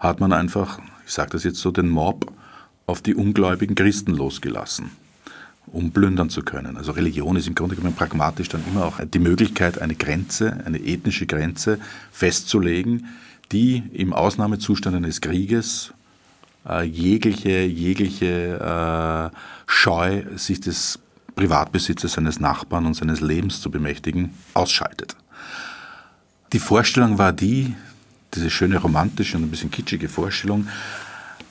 [0.00, 2.32] hat man einfach, ich sage das jetzt so, den Mob
[2.88, 4.90] auf die ungläubigen Christen losgelassen,
[5.66, 6.78] um plündern zu können.
[6.78, 10.78] Also Religion ist im Grunde genommen pragmatisch dann immer auch die Möglichkeit, eine Grenze, eine
[10.78, 11.78] ethnische Grenze
[12.10, 13.06] festzulegen,
[13.52, 15.92] die im Ausnahmezustand eines Krieges
[16.66, 20.98] äh, jegliche, jegliche äh, Scheu, sich des
[21.36, 25.14] Privatbesitzes seines Nachbarn und seines Lebens zu bemächtigen, ausschaltet.
[26.54, 27.74] Die Vorstellung war die,
[28.34, 30.68] diese schöne romantische und ein bisschen kitschige Vorstellung,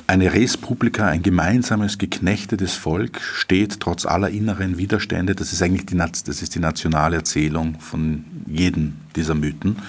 [0.08, 5.86] eine Res Publica, ein gemeinsames, geknechtetes Volk steht trotz aller inneren Widerstände, das ist eigentlich
[5.86, 9.80] die, das ist die nationale Erzählung von jedem dieser Mythen,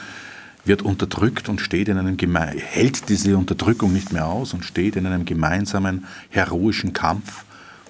[0.65, 5.07] wird unterdrückt und steht in einem hält diese Unterdrückung nicht mehr aus und steht in
[5.07, 7.45] einem gemeinsamen heroischen Kampf,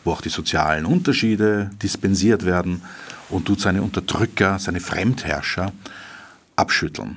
[0.05, 2.83] wo auch die sozialen Unterschiede dispensiert werden
[3.31, 5.73] und tut seine Unterdrücker, seine Fremdherrscher
[6.57, 7.17] abschütteln.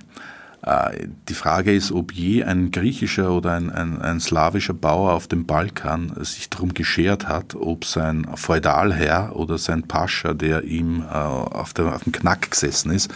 [0.64, 5.28] Äh, die Frage ist, ob je ein griechischer oder ein, ein, ein, slawischer Bauer auf
[5.28, 11.14] dem Balkan sich darum geschert hat, ob sein Feudalherr oder sein Pascha, der ihm äh,
[11.14, 13.12] auf, der, auf dem Knack gesessen ist,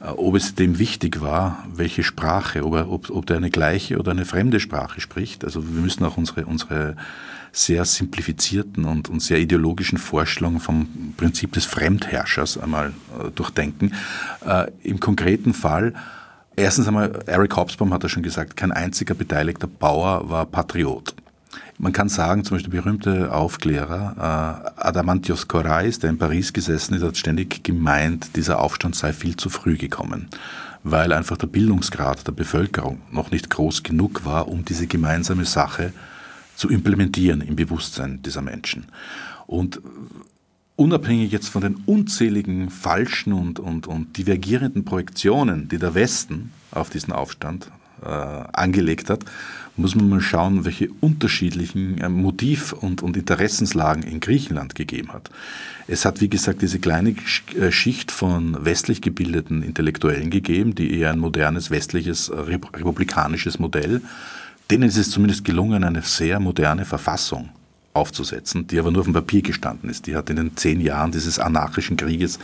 [0.00, 3.98] äh, ob es dem wichtig war, welche Sprache, ob, er, ob, ob der eine gleiche
[3.98, 5.44] oder eine fremde Sprache spricht.
[5.44, 6.96] Also wir müssen auch unsere, unsere
[7.52, 13.94] sehr simplifizierten und, und sehr ideologischen Vorstellungen vom Prinzip des Fremdherrschers einmal äh, durchdenken.
[14.46, 15.94] Äh, Im konkreten Fall
[16.60, 21.14] Erstens einmal, Eric Hobsbawm hat ja schon gesagt, kein einziger beteiligter Bauer war Patriot.
[21.78, 26.92] Man kann sagen, zum Beispiel der berühmte Aufklärer äh, Adamantios Korais, der in Paris gesessen
[26.92, 30.28] ist, hat ständig gemeint, dieser Aufstand sei viel zu früh gekommen,
[30.82, 35.94] weil einfach der Bildungsgrad der Bevölkerung noch nicht groß genug war, um diese gemeinsame Sache
[36.56, 38.84] zu implementieren im Bewusstsein dieser Menschen.
[39.46, 39.80] Und
[40.80, 46.88] unabhängig jetzt von den unzähligen falschen und, und, und divergierenden Projektionen, die der Westen auf
[46.88, 47.70] diesen Aufstand
[48.02, 49.26] äh, angelegt hat,
[49.76, 55.30] muss man mal schauen, welche unterschiedlichen äh, Motiv- und, und Interessenslagen in Griechenland gegeben hat.
[55.86, 57.14] Es hat, wie gesagt, diese kleine
[57.58, 64.00] äh, Schicht von westlich gebildeten Intellektuellen gegeben, die eher ein modernes, westliches, republikanisches Modell,
[64.70, 67.50] denen ist es zumindest gelungen, eine sehr moderne Verfassung
[67.92, 70.06] aufzusetzen, die aber nur auf dem Papier gestanden ist.
[70.06, 72.38] Die hat in den zehn Jahren dieses anarchischen Krieges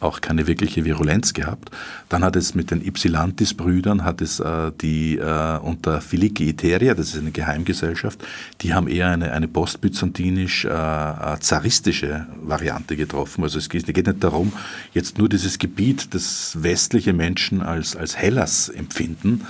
[0.00, 1.72] auch keine wirkliche Virulenz gehabt.
[2.08, 7.08] Dann hat es mit den Ypsilantis-Brüdern, hat es äh, die äh, unter Filiki Iteria, das
[7.08, 8.24] ist eine Geheimgesellschaft,
[8.60, 13.42] die haben eher eine, eine postbyzantinisch-zaristische äh, Variante getroffen.
[13.42, 14.52] Also es geht, geht nicht darum,
[14.94, 19.44] jetzt nur dieses Gebiet, das westliche Menschen als, als Hellas empfinden,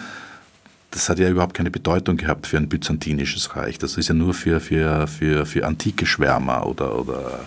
[0.90, 3.79] das hat ja überhaupt keine Bedeutung gehabt für ein byzantinisches Reich.
[3.79, 7.40] Das ist ja nur für, für, für, für antike Schwärmer oder, oder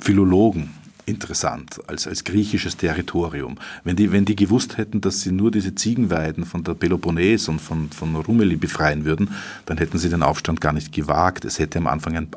[0.00, 0.74] Philologen
[1.06, 3.56] interessant als, als griechisches Territorium.
[3.84, 7.60] Wenn die, wenn die gewusst hätten, dass sie nur diese Ziegenweiden von der Peloponnes und
[7.60, 9.30] von, von Rumeli befreien würden,
[9.66, 11.44] dann hätten sie den Aufstand gar nicht gewagt.
[11.44, 12.28] Es hätte am Anfang ein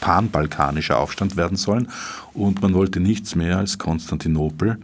[0.00, 1.88] panbalkanischer Aufstand werden sollen
[2.32, 4.78] und man wollte nichts mehr als Konstantinopel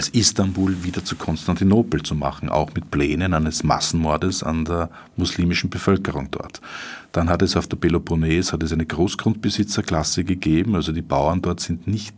[0.00, 5.68] als Istanbul wieder zu Konstantinopel zu machen, auch mit Plänen eines Massenmordes an der muslimischen
[5.68, 6.62] Bevölkerung dort.
[7.12, 11.60] Dann hat es auf der Peloponnes hat es eine Großgrundbesitzerklasse gegeben, also die Bauern dort
[11.60, 12.14] sind nicht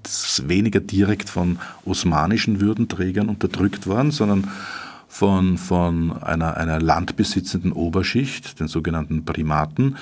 [0.46, 4.48] weniger direkt von osmanischen Würdenträgern unterdrückt worden, sondern
[5.08, 9.96] von, von einer, einer landbesitzenden Oberschicht, den sogenannten Primaten,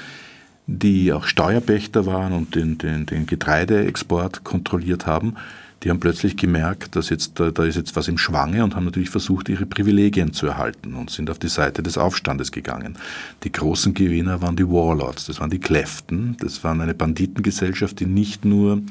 [0.66, 5.36] die auch Steuerpächter waren und den, den, den Getreideexport kontrolliert haben
[5.82, 8.84] die haben plötzlich gemerkt, dass jetzt, da, da ist jetzt was im Schwange und haben
[8.84, 12.96] natürlich versucht, ihre Privilegien zu erhalten und sind auf die Seite des Aufstandes gegangen.
[13.44, 18.06] Die großen Gewinner waren die Warlords, das waren die Kläften, das waren eine Banditengesellschaft, die
[18.06, 18.82] nicht nur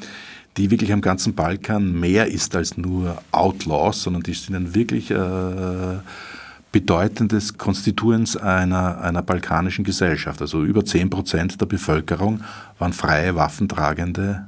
[0.58, 5.12] die wirklich am ganzen Balkan mehr ist als nur Outlaws, sondern die sind ein wirklich
[5.12, 6.00] äh,
[6.72, 10.42] bedeutendes Konstituens einer, einer balkanischen Gesellschaft.
[10.42, 12.42] Also über 10 Prozent der Bevölkerung
[12.78, 14.48] waren freie, waffentragende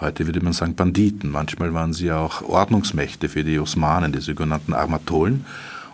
[0.00, 1.30] Heute würde man sagen Banditen.
[1.30, 5.44] Manchmal waren sie auch Ordnungsmächte für die Osmanen, die sogenannten Armatolen.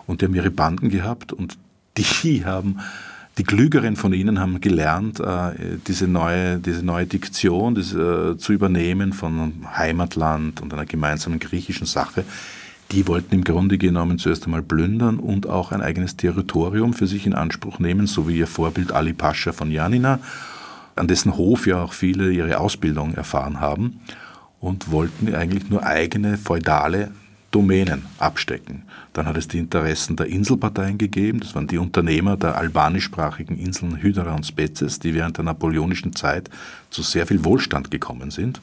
[0.05, 1.57] Und die haben ihre Banden gehabt und
[1.97, 2.79] die haben,
[3.37, 5.51] die Klügeren von ihnen haben gelernt, äh,
[5.87, 11.85] diese neue, diese neue Diktion diese, äh, zu übernehmen von Heimatland und einer gemeinsamen griechischen
[11.85, 12.23] Sache.
[12.91, 17.25] Die wollten im Grunde genommen zuerst einmal plündern und auch ein eigenes Territorium für sich
[17.25, 20.19] in Anspruch nehmen, so wie ihr Vorbild Ali Pascha von Janina
[20.97, 23.99] an dessen Hof ja auch viele ihre Ausbildung erfahren haben
[24.59, 27.11] und wollten eigentlich nur eigene feudale
[27.51, 28.83] Domänen abstecken.
[29.13, 34.01] Dann hat es die Interessen der Inselparteien gegeben, das waren die Unternehmer der albanischsprachigen Inseln
[34.01, 36.49] Hydra und Spetses, die während der napoleonischen Zeit
[36.89, 38.59] zu sehr viel Wohlstand gekommen sind.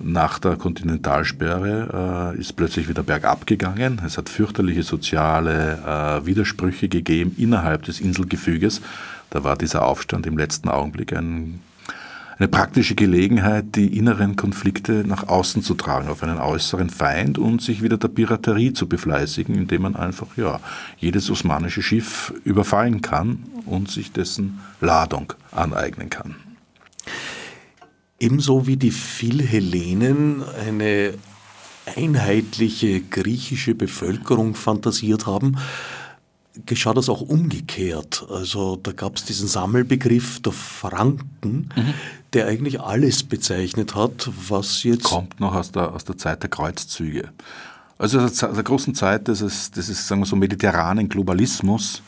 [0.00, 4.00] Nach der Kontinentalsperre äh, ist plötzlich wieder bergab gegangen.
[4.06, 8.80] Es hat fürchterliche soziale äh, Widersprüche gegeben innerhalb des Inselgefüges.
[9.30, 11.60] Da war dieser Aufstand im letzten Augenblick ein
[12.38, 17.60] eine praktische Gelegenheit, die inneren Konflikte nach außen zu tragen, auf einen äußeren Feind und
[17.60, 20.60] sich wieder der Piraterie zu befleißigen, indem man einfach ja,
[20.98, 26.36] jedes osmanische Schiff überfallen kann und sich dessen Ladung aneignen kann.
[28.20, 31.14] Ebenso wie die Philhellenen eine
[31.96, 35.56] einheitliche griechische Bevölkerung fantasiert haben,
[36.66, 38.26] geschah das auch umgekehrt.
[38.30, 41.94] Also da gab es diesen Sammelbegriff der Franken, mhm.
[42.32, 45.04] der eigentlich alles bezeichnet hat, was jetzt...
[45.04, 47.30] Kommt noch aus der, aus der Zeit der Kreuzzüge.
[47.98, 52.02] Also aus der großen Zeit des, des sagen wir so, mediterranen Globalismus,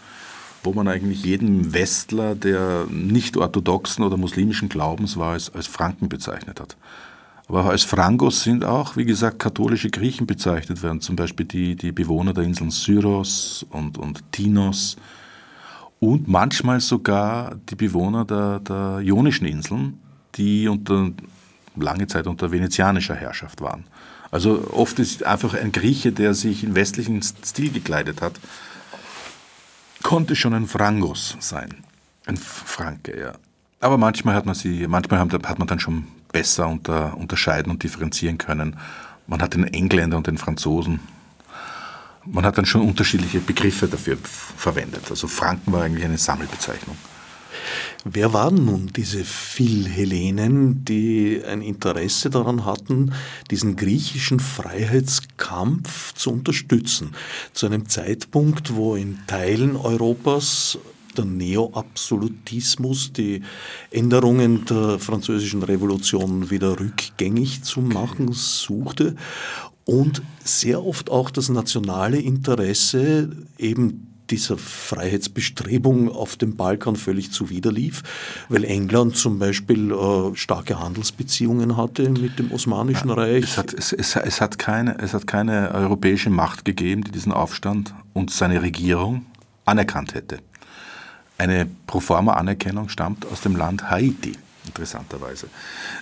[0.62, 6.08] wo man eigentlich jeden Westler, der nicht orthodoxen oder muslimischen Glaubens war, als, als Franken
[6.08, 6.76] bezeichnet hat.
[7.50, 11.90] Aber als Frangos sind auch, wie gesagt, katholische Griechen bezeichnet werden, zum Beispiel die, die
[11.90, 14.96] Bewohner der Inseln Syros und, und Tinos
[15.98, 19.98] und manchmal sogar die Bewohner der, der Ionischen Inseln,
[20.36, 21.10] die unter,
[21.74, 23.82] lange Zeit unter venezianischer Herrschaft waren.
[24.30, 28.38] Also oft ist einfach ein Grieche, der sich in westlichen Stil gekleidet hat,
[30.04, 31.74] konnte schon ein Frangos sein.
[32.26, 33.32] Ein Franke, ja.
[33.80, 38.38] Aber manchmal hat man sie, manchmal hat man dann schon besser unter, unterscheiden und differenzieren
[38.38, 38.76] können.
[39.26, 41.00] Man hat den Engländer und den Franzosen.
[42.26, 45.10] Man hat dann schon unterschiedliche Begriffe dafür verwendet.
[45.10, 46.96] Also Franken war eigentlich eine Sammelbezeichnung.
[48.04, 53.12] Wer waren nun diese Philhellenen, die ein Interesse daran hatten,
[53.50, 57.14] diesen griechischen Freiheitskampf zu unterstützen?
[57.52, 60.78] Zu einem Zeitpunkt, wo in Teilen Europas
[61.16, 63.42] der Neoabsolutismus, die
[63.90, 69.16] Änderungen der französischen Revolution wieder rückgängig zu machen suchte
[69.84, 78.02] und sehr oft auch das nationale Interesse eben dieser Freiheitsbestrebung auf dem Balkan völlig zuwiderlief,
[78.48, 83.44] weil England zum Beispiel äh, starke Handelsbeziehungen hatte mit dem Osmanischen Reich.
[83.44, 87.32] Es hat, es, es, es, hat keine, es hat keine europäische Macht gegeben, die diesen
[87.32, 89.26] Aufstand und seine Regierung
[89.64, 90.38] anerkannt hätte.
[91.40, 94.34] Eine Proforma-Anerkennung stammt aus dem Land Haiti
[94.66, 95.46] interessanterweise.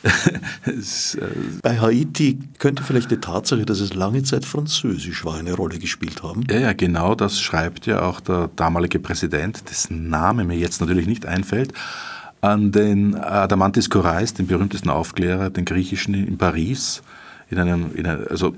[0.64, 1.28] es, äh
[1.62, 6.24] Bei Haiti könnte vielleicht die Tatsache, dass es lange Zeit Französisch war, eine Rolle gespielt
[6.24, 6.44] haben.
[6.50, 11.06] Ja, ja, genau das schreibt ja auch der damalige Präsident, dessen Name mir jetzt natürlich
[11.06, 11.72] nicht einfällt,
[12.40, 17.00] an den Adamantis Korais, den berühmtesten Aufklärer, den griechischen in Paris,
[17.48, 18.56] in einem, in einem also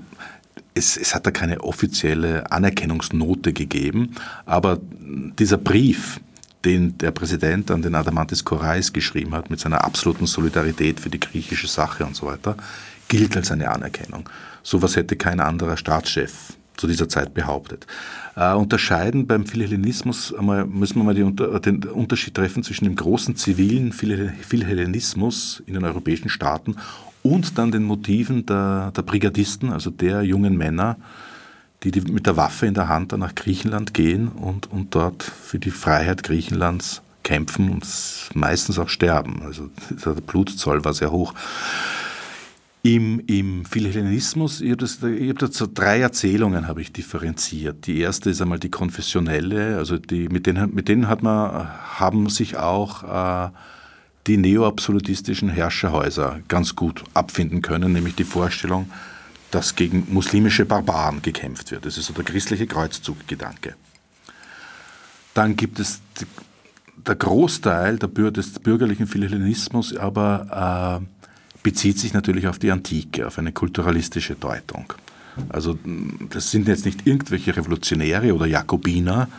[0.73, 4.15] es, es, hat da keine offizielle Anerkennungsnote gegeben,
[4.47, 4.79] aber
[5.37, 6.19] dieser Brief,
[6.65, 11.19] den der Präsident an den Adamantis Korais geschrieben hat, mit seiner absoluten Solidarität für die
[11.19, 12.55] griechische Sache und so weiter,
[13.07, 14.29] gilt als eine Anerkennung.
[14.63, 17.85] Sowas hätte kein anderer Staatschef zu dieser Zeit behauptet.
[18.35, 23.35] Äh, unterscheiden beim Philhellenismus einmal, müssen wir mal die, den Unterschied treffen zwischen dem großen
[23.35, 26.75] zivilen Philhellenismus in den europäischen Staaten
[27.23, 30.97] und dann den Motiven der, der Brigadisten, also der jungen Männer,
[31.83, 35.23] die, die mit der Waffe in der Hand dann nach Griechenland gehen und, und dort
[35.23, 37.85] für die Freiheit Griechenlands kämpfen und
[38.33, 39.41] meistens auch sterben.
[39.43, 41.33] Also der Blutzoll war sehr hoch.
[42.83, 47.85] Im, im Philhellenismus, ich habe, habe dazu drei Erzählungen habe ich differenziert.
[47.85, 52.27] Die erste ist einmal die konfessionelle, also die, mit, denen, mit denen hat man, haben
[52.29, 53.51] sich auch äh,
[54.25, 58.89] die neoabsolutistischen Herrscherhäuser ganz gut abfinden können, nämlich die Vorstellung,
[59.51, 61.85] dass gegen muslimische Barbaren gekämpft wird.
[61.85, 63.75] Das ist so der christliche Kreuzzuggedanke.
[65.33, 66.01] Dann gibt es
[66.95, 71.05] der Großteil des bürgerlichen Philhellenismus aber äh,
[71.63, 74.93] bezieht sich natürlich auf die Antike, auf eine kulturalistische Deutung.
[75.49, 75.77] Also
[76.29, 79.29] das sind jetzt nicht irgendwelche Revolutionäre oder Jakobiner,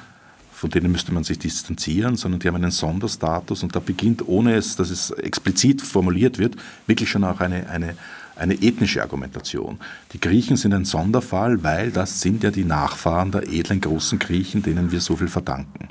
[0.53, 4.55] von denen müsste man sich distanzieren, sondern die haben einen Sonderstatus und da beginnt, ohne
[4.55, 7.97] es, dass es explizit formuliert wird, wirklich schon auch eine, eine
[8.43, 9.79] eine ethnische Argumentation.
[10.13, 14.63] Die Griechen sind ein Sonderfall, weil das sind ja die Nachfahren der edlen großen Griechen,
[14.63, 15.89] denen wir so viel verdanken.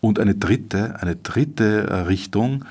[0.00, 2.64] Und eine dritte, eine dritte äh, Richtung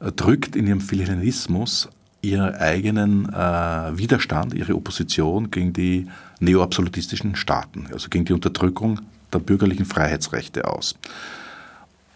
[0.00, 1.88] äh, drückt in ihrem Philhellenismus
[2.22, 6.06] ihren eigenen äh, Widerstand, ihre Opposition gegen die
[6.40, 9.00] neoabsolutistischen Staaten, also gegen die Unterdrückung
[9.32, 10.96] der bürgerlichen Freiheitsrechte aus.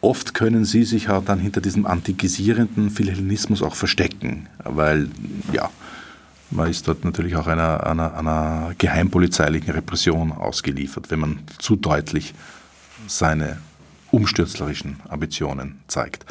[0.00, 5.08] oft können sie sich dann hinter diesem antikisierenden Philhellenismus auch verstecken, weil
[5.52, 5.70] ja,
[6.50, 12.34] man ist dort natürlich auch einer, einer, einer geheimpolizeilichen Repression ausgeliefert, wenn man zu deutlich
[13.06, 13.58] seine
[14.10, 16.26] umstürzlerischen Ambitionen zeigt.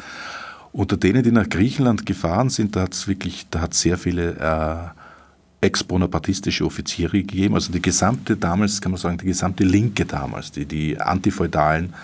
[0.72, 4.36] Unter denen, die nach Griechenland gefahren sind, da hat es wirklich, da hat sehr viele
[4.36, 7.54] äh, ex-bonapartistische Offiziere gegeben.
[7.54, 11.94] Also die gesamte damals, kann man sagen, die gesamte Linke damals, die die antifeudalen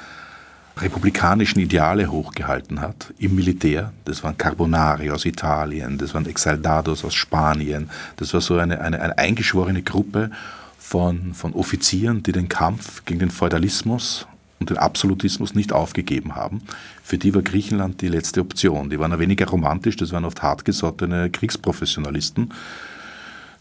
[0.79, 3.93] republikanischen Ideale hochgehalten hat im Militär.
[4.05, 7.91] Das waren Carbonari aus Italien, das waren Exaldados aus Spanien.
[8.17, 10.31] Das war so eine, eine, eine eingeschworene Gruppe
[10.79, 14.27] von, von Offizieren, die den Kampf gegen den Feudalismus
[14.61, 16.63] und den Absolutismus nicht aufgegeben haben.
[17.03, 18.91] Für die war Griechenland die letzte Option.
[18.91, 22.53] Die waren weniger romantisch, das waren oft hartgesottene Kriegsprofessionalisten.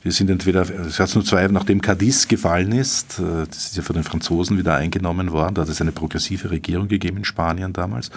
[0.06, 3.82] Die sind entweder, es hat nur zwei, nachdem Cadiz gefallen ist, äh, das ist ja
[3.82, 7.74] von den Franzosen wieder eingenommen worden, da hat es eine progressive Regierung gegeben in Spanien
[7.74, 8.12] damals,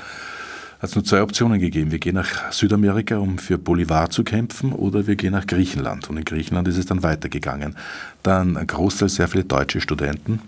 [0.81, 1.91] hat es nur zwei Optionen gegeben.
[1.91, 6.11] Wir gehen nach Südamerika, um für Bolivar zu kämpfen, oder wir gehen nach Griechenland.
[6.11, 7.75] Und in Griechenland ist es dann weitergegangen.
[8.23, 10.41] Dann ein Großteil sehr viele deutsche Studenten,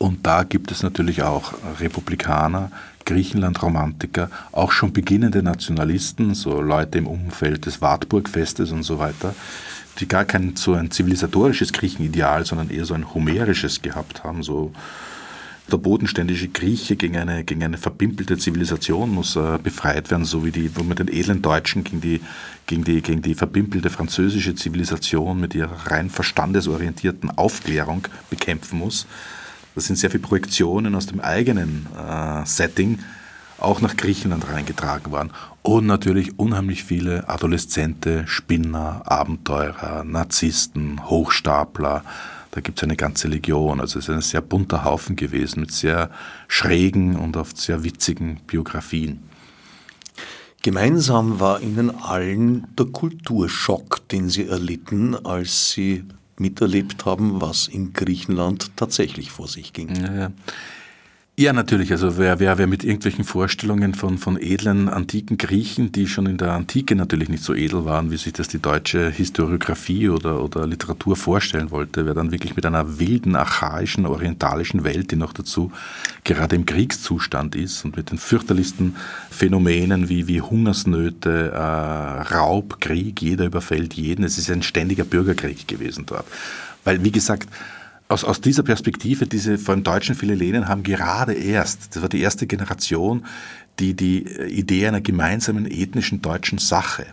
[0.00, 2.70] und da gibt es natürlich auch Republikaner,
[3.04, 9.34] Griechenland-Romantiker, auch schon beginnende Nationalisten, so Leute im Umfeld des Wartburg-Festes und so weiter,
[10.00, 14.72] die gar kein so ein zivilisatorisches Griechenideal, sondern eher so ein homerisches gehabt haben, so
[15.70, 20.50] der bodenständische Grieche gegen eine, gegen eine verbimpelte Zivilisation muss äh, befreit werden, so wie
[20.50, 22.20] die, wo man den edlen Deutschen gegen die,
[22.66, 29.06] gegen, die, gegen die verbimpelte französische Zivilisation mit ihrer rein verstandesorientierten Aufklärung bekämpfen muss.
[29.74, 32.98] Das sind sehr viele Projektionen aus dem eigenen äh, Setting
[33.60, 35.30] auch nach Griechenland reingetragen worden.
[35.62, 42.04] Und natürlich unheimlich viele Adoleszente, Spinner, Abenteurer, Narzissten, Hochstapler.
[42.50, 43.80] Da gibt es eine ganze Legion.
[43.80, 46.10] Also es ist ein sehr bunter Haufen gewesen mit sehr
[46.48, 49.22] schrägen und oft sehr witzigen Biografien.
[50.62, 56.04] Gemeinsam war ihnen allen der Kulturschock, den sie erlitten, als sie
[56.38, 59.94] miterlebt haben, was in Griechenland tatsächlich vor sich ging.
[59.94, 60.30] Ja, ja.
[61.38, 61.90] Ja, natürlich.
[61.90, 66.36] Also wer, wer, wer mit irgendwelchen Vorstellungen von, von edlen antiken Griechen, die schon in
[66.36, 70.66] der Antike natürlich nicht so edel waren, wie sich das die deutsche Historiografie oder, oder
[70.66, 75.72] Literatur vorstellen wollte, wer dann wirklich mit einer wilden, archaischen, orientalischen Welt, die noch dazu
[76.24, 78.96] gerade im Kriegszustand ist und mit den fürchterlichsten
[79.30, 81.58] Phänomenen wie, wie Hungersnöte, äh,
[82.34, 84.26] Raub, Krieg, jeder überfällt jeden.
[84.26, 86.26] Es ist ein ständiger Bürgerkrieg gewesen dort.
[86.84, 87.48] Weil, wie gesagt,
[88.10, 92.20] aus, aus dieser Perspektive, diese vor allem deutschen Philellenen haben gerade erst, das war die
[92.20, 93.24] erste Generation,
[93.78, 97.06] die die Idee einer gemeinsamen ethnischen deutschen Sache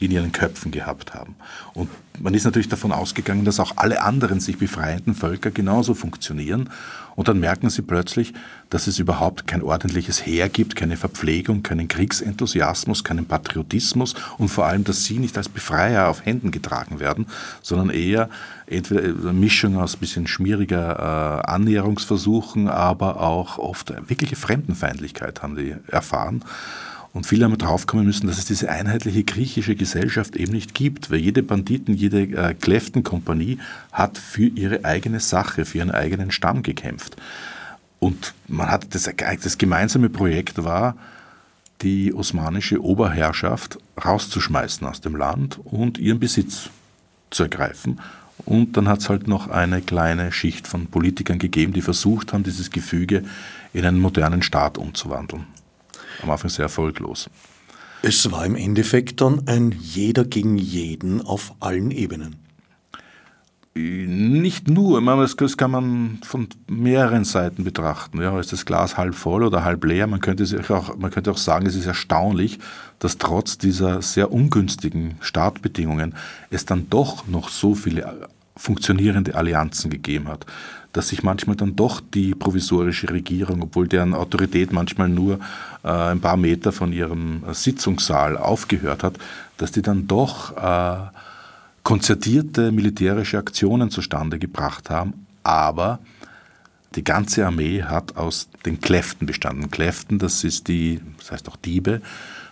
[0.00, 1.34] in ihren Köpfen gehabt haben.
[1.72, 1.88] Und
[2.20, 6.68] man ist natürlich davon ausgegangen, dass auch alle anderen sich befreienden Völker genauso funktionieren.
[7.16, 8.34] Und dann merken sie plötzlich,
[8.70, 14.66] dass es überhaupt kein ordentliches Heer gibt, keine Verpflegung, keinen Kriegsenthusiasmus, keinen Patriotismus und vor
[14.66, 17.26] allem, dass sie nicht als Befreier auf Händen getragen werden,
[17.62, 18.28] sondern eher
[18.66, 25.56] entweder eine Mischung aus ein bisschen schmieriger äh, Annäherungsversuchen, aber auch oft wirkliche Fremdenfeindlichkeit haben
[25.56, 26.42] die erfahren.
[27.14, 31.20] Und viele haben draufkommen müssen, dass es diese einheitliche griechische Gesellschaft eben nicht gibt, weil
[31.20, 33.58] jede Banditen, jede äh, Kläftenkompanie
[33.92, 37.16] hat für ihre eigene Sache, für ihren eigenen Stamm gekämpft.
[38.00, 39.08] Und man hat das,
[39.42, 40.96] das gemeinsame Projekt war,
[41.82, 46.68] die osmanische Oberherrschaft rauszuschmeißen aus dem Land und ihren Besitz
[47.30, 48.00] zu ergreifen.
[48.44, 52.42] Und dann hat es halt noch eine kleine Schicht von Politikern gegeben, die versucht haben,
[52.42, 53.22] dieses Gefüge
[53.72, 55.46] in einen modernen Staat umzuwandeln
[56.22, 57.28] am Anfang sehr erfolglos.
[58.02, 62.36] Es war im Endeffekt dann ein jeder gegen jeden auf allen Ebenen.
[63.76, 65.00] Nicht nur,
[65.36, 68.20] das kann man von mehreren Seiten betrachten.
[68.20, 70.06] Ja, ist das Glas halb voll oder halb leer?
[70.06, 72.60] Man könnte, auch, man könnte auch sagen, es ist erstaunlich,
[73.00, 76.14] dass trotz dieser sehr ungünstigen Startbedingungen
[76.50, 80.46] es dann doch noch so viele funktionierende Allianzen gegeben hat
[80.94, 85.40] dass sich manchmal dann doch die provisorische Regierung, obwohl deren Autorität manchmal nur
[85.82, 89.18] äh, ein paar Meter von ihrem Sitzungssaal aufgehört hat,
[89.56, 91.10] dass die dann doch äh,
[91.82, 95.26] konzertierte militärische Aktionen zustande gebracht haben.
[95.42, 95.98] Aber
[96.94, 99.72] die ganze Armee hat aus den Kläften bestanden.
[99.72, 102.02] Kläften, das ist die, das heißt auch Diebe,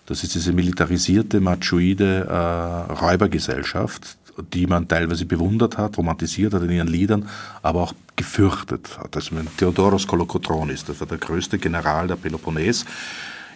[0.07, 4.17] das ist diese militarisierte, machoide äh, Räubergesellschaft,
[4.53, 7.29] die man teilweise bewundert hat, romantisiert hat in ihren Liedern,
[7.63, 9.17] aber auch gefürchtet hat.
[9.17, 12.85] Also Theodoros Kolokotronis, das war der größte General der Peloponnes.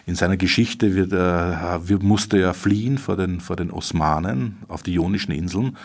[0.06, 4.94] In seiner Geschichte wird, äh, musste er fliehen vor den, vor den Osmanen auf die
[4.94, 5.76] Ionischen Inseln.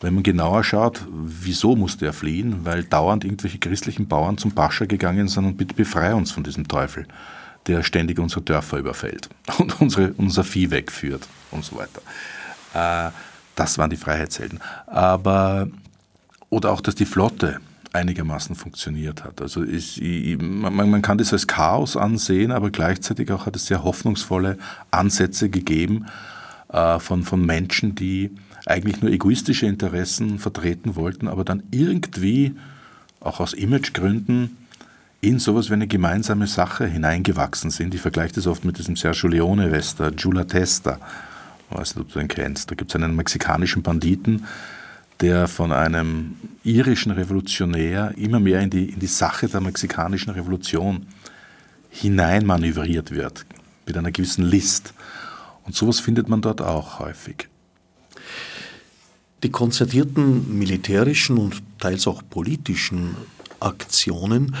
[0.00, 2.60] Wenn man genauer schaut, wieso musste er fliehen?
[2.64, 6.66] Weil dauernd irgendwelche christlichen Bauern zum Pascha gegangen sind und bitte befreie uns von diesem
[6.68, 7.06] Teufel.
[7.66, 9.28] der ständig unsere Dörfer überfällt
[9.58, 12.00] und unsere, unser Vieh wegführt und so weiter.
[12.74, 13.10] Äh,
[13.58, 14.60] das waren die Freiheitshelden.
[14.86, 15.68] Aber,
[16.50, 17.60] oder auch, dass die Flotte
[17.92, 19.40] einigermaßen funktioniert hat.
[19.40, 23.82] Also ist, man, man, kann das als Chaos ansehen, aber gleichzeitig auch hat es sehr
[23.82, 24.58] hoffnungsvolle
[24.90, 26.06] Ansätze gegeben
[26.70, 28.30] äh, von, von Menschen, die
[28.66, 32.54] eigentlich nur egoistische Interessen vertreten wollten, aber dann irgendwie
[33.20, 34.56] auch aus Imagegründen
[35.20, 37.94] in sowas wie eine gemeinsame Sache hineingewachsen sind.
[37.94, 41.00] Ich vergleiche das oft mit diesem Sergio Leone-Wester, Giula Testa.
[41.70, 42.70] Ich weiß nicht, ob du den kennst.
[42.70, 44.46] Da gibt es einen mexikanischen Banditen,
[45.20, 51.06] der von einem irischen Revolutionär immer mehr in die, in die Sache der mexikanischen Revolution
[51.90, 53.44] hineinmanövriert wird,
[53.86, 54.94] mit einer gewissen List.
[55.64, 57.48] Und sowas findet man dort auch häufig.
[59.42, 63.16] Die konzertierten militärischen und teils auch politischen
[63.60, 64.56] Aktionen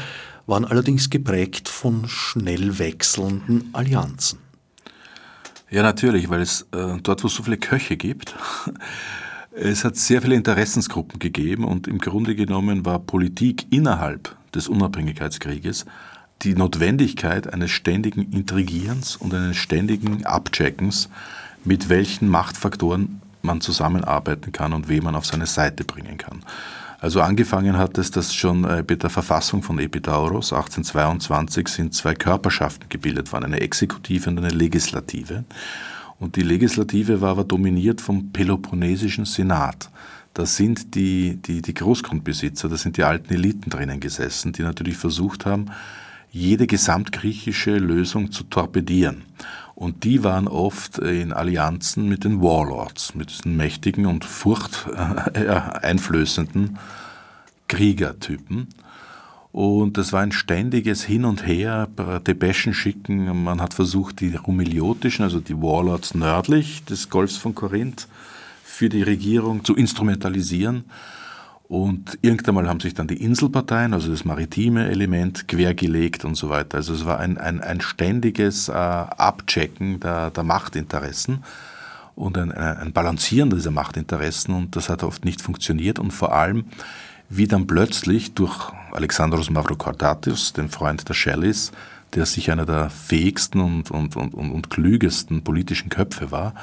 [0.46, 4.38] waren allerdings geprägt von schnell wechselnden Allianzen.
[5.70, 8.34] Ja, natürlich, weil es äh, dort, wo es so viele Köche gibt,
[9.52, 15.84] es hat sehr viele Interessensgruppen gegeben und im Grunde genommen war Politik innerhalb des Unabhängigkeitskrieges
[16.42, 21.08] die Notwendigkeit eines ständigen Intrigierens und eines ständigen Abcheckens,
[21.64, 26.44] mit welchen Machtfaktoren man zusammenarbeiten kann und wen man auf seine Seite bringen kann.
[27.00, 32.14] Also angefangen hat es, dass schon bei äh, der Verfassung von Epidauros 1822 sind zwei
[32.14, 35.44] Körperschaften gebildet worden, eine Exekutive und eine Legislative.
[36.18, 39.90] Und die Legislative war aber dominiert vom Peloponnesischen Senat.
[40.34, 44.96] Da sind die, die, die Großgrundbesitzer, da sind die alten Eliten drinnen gesessen, die natürlich
[44.96, 45.66] versucht haben,
[46.30, 49.22] jede gesamtgriechische Lösung zu torpedieren.
[49.78, 56.80] Und die waren oft in Allianzen mit den Warlords, mit diesen mächtigen und furchteinflößenden
[57.68, 58.66] Kriegertypen.
[59.52, 61.86] Und das war ein ständiges Hin und Her,
[62.26, 63.44] Depeschen schicken.
[63.44, 68.08] Man hat versucht, die Rumiliotischen, also die Warlords nördlich des Golfs von Korinth,
[68.64, 70.86] für die Regierung zu instrumentalisieren
[71.68, 76.48] und irgendwann mal haben sich dann die Inselparteien, also das maritime Element, quergelegt und so
[76.48, 76.78] weiter.
[76.78, 81.44] Also es war ein, ein, ein ständiges äh, Abchecken der, der Machtinteressen
[82.14, 86.64] und ein, ein Balancieren dieser Machtinteressen und das hat oft nicht funktioniert und vor allem,
[87.28, 91.72] wie dann plötzlich durch Alexandros Mavrokordatis, den Freund der Shelleys,
[92.14, 96.54] der sich einer der fähigsten und, und, und, und, klügesten politischen Köpfe war,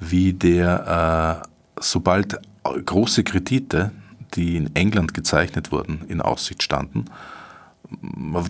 [0.00, 3.92] wie der, äh, sobald große Kredite
[4.34, 7.06] die in England gezeichnet wurden, in Aussicht standen.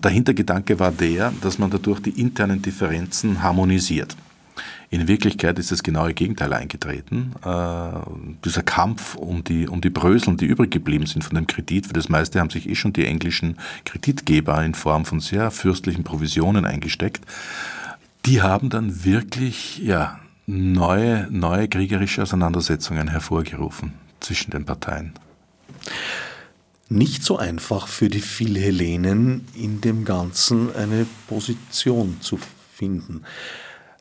[0.03, 4.15] Der Hintergedanke war der, dass man dadurch die internen Differenzen harmonisiert.
[4.89, 7.33] In Wirklichkeit ist das genaue Gegenteil eingetreten.
[7.43, 7.89] Äh,
[8.45, 11.93] dieser Kampf um die, um die Bröseln, die übrig geblieben sind von dem Kredit, für
[11.93, 16.65] das meiste haben sich eh schon die englischen Kreditgeber in Form von sehr fürstlichen Provisionen
[16.65, 17.25] eingesteckt,
[18.25, 25.13] die haben dann wirklich ja, neue, neue kriegerische Auseinandersetzungen hervorgerufen zwischen den Parteien
[26.89, 32.39] nicht so einfach für die Philhellenen in dem Ganzen eine Position zu
[32.73, 33.23] finden.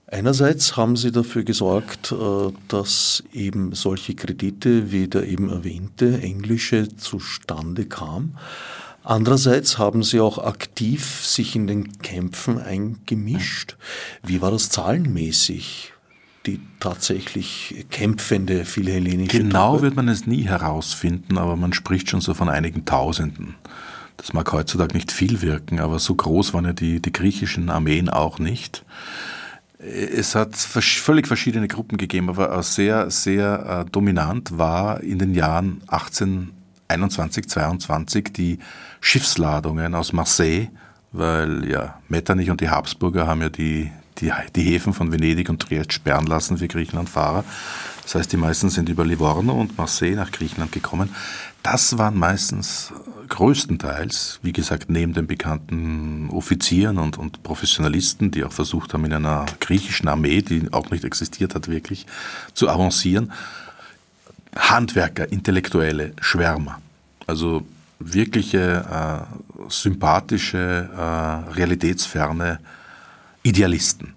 [0.06, 6.94] Einerseits haben sie dafür gesorgt, äh, dass eben solche Kredite wie der eben erwähnte englische
[6.96, 8.36] zustande kamen.
[9.02, 13.76] Andererseits haben sie auch aktiv sich in den Kämpfen eingemischt.
[14.22, 15.93] Wie war das zahlenmäßig?
[16.46, 19.82] Die tatsächlich kämpfende philhellenische Genau Truppe?
[19.82, 23.54] wird man es nie herausfinden, aber man spricht schon so von einigen Tausenden.
[24.16, 28.08] Das mag heutzutage nicht viel wirken, aber so groß waren ja die, die griechischen Armeen
[28.08, 28.84] auch nicht.
[29.78, 35.82] Es hat völlig verschiedene Gruppen gegeben, aber sehr, sehr äh, dominant war in den Jahren
[35.88, 38.58] 1821, 22 die
[39.00, 40.68] Schiffsladungen aus Marseille,
[41.12, 45.60] weil ja Metternich und die Habsburger haben ja die, die, die Häfen von Venedig und
[45.60, 47.44] Triest sperren lassen für Griechenlandfahrer.
[48.02, 51.14] Das heißt, die meisten sind über Livorno und Marseille nach Griechenland gekommen.
[51.62, 52.92] Das waren meistens
[53.28, 59.14] größtenteils, wie gesagt, neben den bekannten Offizieren und, und Professionalisten, die auch versucht haben, in
[59.14, 62.04] einer griechischen Armee, die auch nicht existiert hat, wirklich
[62.52, 63.32] zu avancieren,
[64.54, 66.80] Handwerker, Intellektuelle, Schwärmer.
[67.26, 67.66] Also
[67.98, 72.60] wirkliche äh, sympathische, äh, realitätsferne
[73.44, 74.14] Idealisten,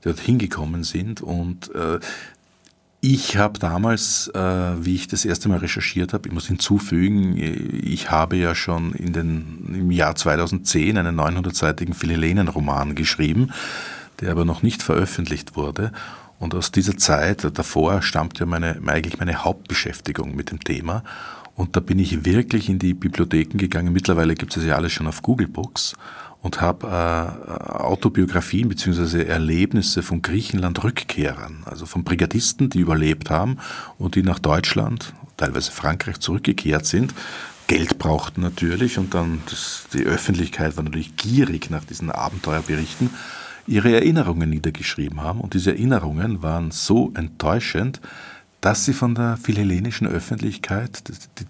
[0.00, 1.20] die dort hingekommen sind.
[1.20, 2.00] Und äh,
[3.00, 4.40] ich habe damals, äh,
[4.84, 9.12] wie ich das erste Mal recherchiert habe, ich muss hinzufügen, ich habe ja schon in
[9.12, 13.52] den, im Jahr 2010 einen 900-seitigen Philhellenen-Roman geschrieben,
[14.20, 15.92] der aber noch nicht veröffentlicht wurde.
[16.38, 21.04] Und aus dieser Zeit, davor stammt ja meine, eigentlich meine Hauptbeschäftigung mit dem Thema.
[21.54, 23.92] Und da bin ich wirklich in die Bibliotheken gegangen.
[23.92, 25.94] Mittlerweile gibt es ja alles schon auf Google Books
[26.42, 29.22] und habe äh, Autobiografien bzw.
[29.24, 33.58] Erlebnisse von Griechenland-Rückkehrern, also von Brigadisten, die überlebt haben
[33.96, 37.14] und die nach Deutschland, teilweise Frankreich zurückgekehrt sind.
[37.68, 43.10] Geld brauchten natürlich und dann das, die Öffentlichkeit war natürlich gierig nach diesen Abenteuerberichten,
[43.68, 45.40] ihre Erinnerungen niedergeschrieben haben.
[45.40, 48.00] Und diese Erinnerungen waren so enttäuschend,
[48.60, 51.04] dass sie von der philhellenischen Öffentlichkeit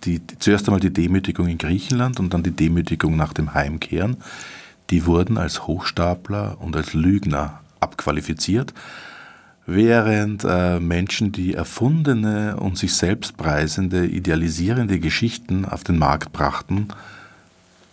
[0.04, 4.18] die, die, zuerst einmal die Demütigung in Griechenland und dann die Demütigung nach dem Heimkehren
[4.92, 8.74] die wurden als Hochstapler und als Lügner abqualifiziert,
[9.64, 16.88] während äh, Menschen, die erfundene und sich selbst preisende, idealisierende Geschichten auf den Markt brachten,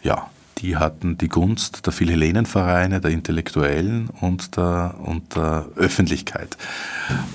[0.03, 0.29] ja,
[0.61, 6.57] die hatten die Gunst der Philhellenenvereine, der Intellektuellen und der, und der Öffentlichkeit.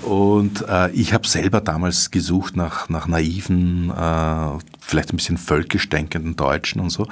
[0.03, 4.49] Und äh, ich habe selber damals gesucht nach, nach naiven, äh,
[4.79, 7.07] vielleicht ein bisschen völkisch denkenden Deutschen und so.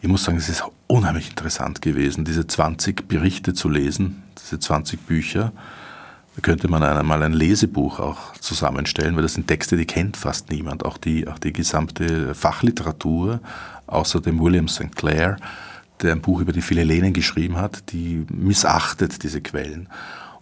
[0.00, 5.00] Ich muss sagen, es ist unheimlich interessant gewesen, diese 20 Berichte zu lesen, diese 20
[5.00, 5.52] Bücher.
[6.34, 10.50] Da könnte man einmal ein Lesebuch auch zusammenstellen, weil das sind Texte, die kennt fast
[10.50, 10.84] niemand.
[10.84, 13.40] Auch die, auch die gesamte Fachliteratur,
[13.88, 14.94] außer dem William St.
[14.94, 15.36] Clair,
[16.02, 19.88] der ein Buch über die Philhellenen geschrieben hat, die missachtet diese Quellen.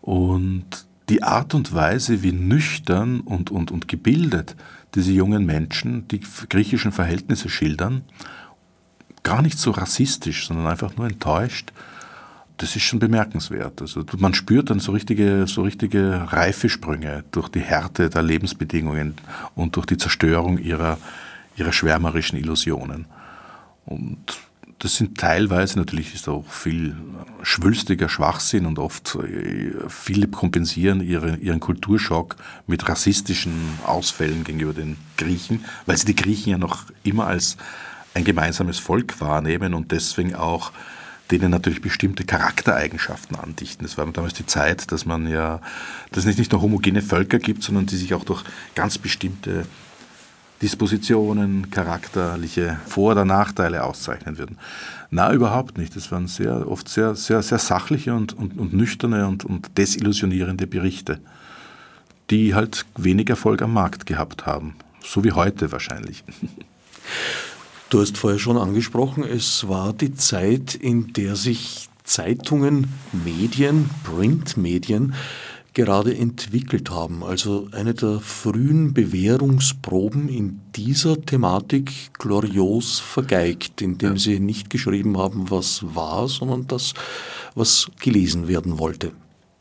[0.02, 4.56] Und die Art und Weise, wie nüchtern und, und, und gebildet
[4.94, 8.02] diese jungen Menschen die griechischen Verhältnisse schildern,
[9.22, 11.72] gar nicht so rassistisch, sondern einfach nur enttäuscht,
[12.58, 13.82] das ist schon bemerkenswert.
[13.82, 19.14] Also man spürt dann so richtige, so richtige Reifesprünge durch die Härte der Lebensbedingungen
[19.54, 20.98] und durch die Zerstörung ihrer,
[21.56, 23.06] ihrer schwärmerischen Illusionen.
[23.86, 24.18] Und
[24.80, 26.94] das sind teilweise, natürlich ist auch viel
[27.42, 34.98] schwülstiger Schwachsinn und oft äh, viele kompensieren ihren, ihren Kulturschock mit rassistischen Ausfällen gegenüber den
[35.16, 37.56] Griechen, weil sie die Griechen ja noch immer als
[38.12, 40.72] ein gemeinsames Volk wahrnehmen und deswegen auch
[41.30, 43.84] denen natürlich bestimmte Charaktereigenschaften andichten.
[43.84, 45.60] Es war damals die Zeit, dass man ja,
[46.12, 49.66] dass es nicht nur homogene Völker gibt, sondern die sich auch durch ganz bestimmte
[50.62, 54.58] Dispositionen, charakterliche Vor- oder Nachteile auszeichnen würden.
[55.10, 55.94] Na, überhaupt nicht.
[55.96, 60.66] Es waren sehr, oft sehr, sehr, sehr sachliche und, und, und nüchterne und, und desillusionierende
[60.66, 61.20] Berichte,
[62.30, 64.74] die halt wenig Erfolg am Markt gehabt haben.
[65.04, 66.24] So wie heute wahrscheinlich.
[67.88, 75.14] Du hast vorher schon angesprochen, es war die Zeit, in der sich Zeitungen, Medien, Printmedien
[75.76, 77.22] gerade entwickelt haben.
[77.22, 84.18] Also eine der frühen Bewährungsproben in dieser Thematik glorios vergeigt, indem ja.
[84.18, 86.94] sie nicht geschrieben haben, was war, sondern das,
[87.54, 89.12] was gelesen werden wollte.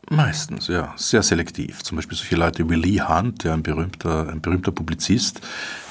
[0.08, 1.82] Meistens, ja, sehr selektiv.
[1.82, 5.42] Zum Beispiel solche Leute wie Lee Hunt, der ein berühmter, ein berühmter Publizist,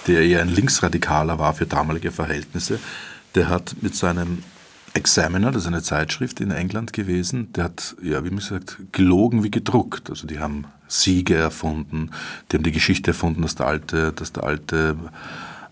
[0.07, 2.79] der eher ein Linksradikaler war für damalige Verhältnisse,
[3.35, 4.39] der hat mit seinem
[4.95, 9.43] Examiner, das ist eine Zeitschrift in England gewesen, der hat, ja, wie man sagt, gelogen
[9.43, 10.09] wie gedruckt.
[10.09, 12.11] Also die haben Siege erfunden,
[12.49, 14.95] die haben die Geschichte erfunden, dass der alte, dass der alte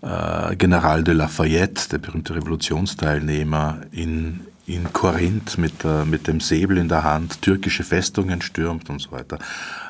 [0.02, 6.76] äh, General de Lafayette, der berühmte Revolutionsteilnehmer, in, in Korinth mit, äh, mit dem Säbel
[6.76, 9.38] in der Hand türkische Festungen stürmt und so weiter.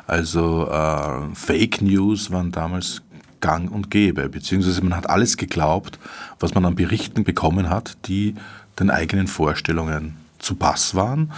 [0.06, 3.02] Also äh, Fake News waren damals
[3.40, 5.98] gang und gäbe, beziehungsweise man hat alles geglaubt,
[6.38, 8.36] was man an Berichten bekommen hat, die
[8.78, 11.32] den eigenen Vorstellungen zu Pass waren.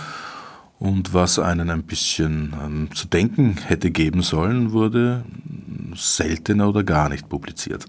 [0.78, 5.24] Und was einen ein bisschen ähm, zu denken hätte geben sollen, wurde
[5.94, 7.86] seltener oder gar nicht publiziert.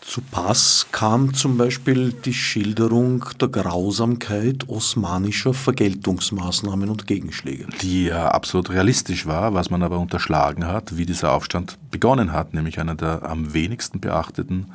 [0.00, 7.66] Zu Pass kam zum Beispiel die Schilderung der Grausamkeit osmanischer Vergeltungsmaßnahmen und Gegenschläge.
[7.80, 12.54] Die ja absolut realistisch war, was man aber unterschlagen hat, wie dieser Aufstand begonnen hat,
[12.54, 14.66] nämlich einer der am wenigsten beachteten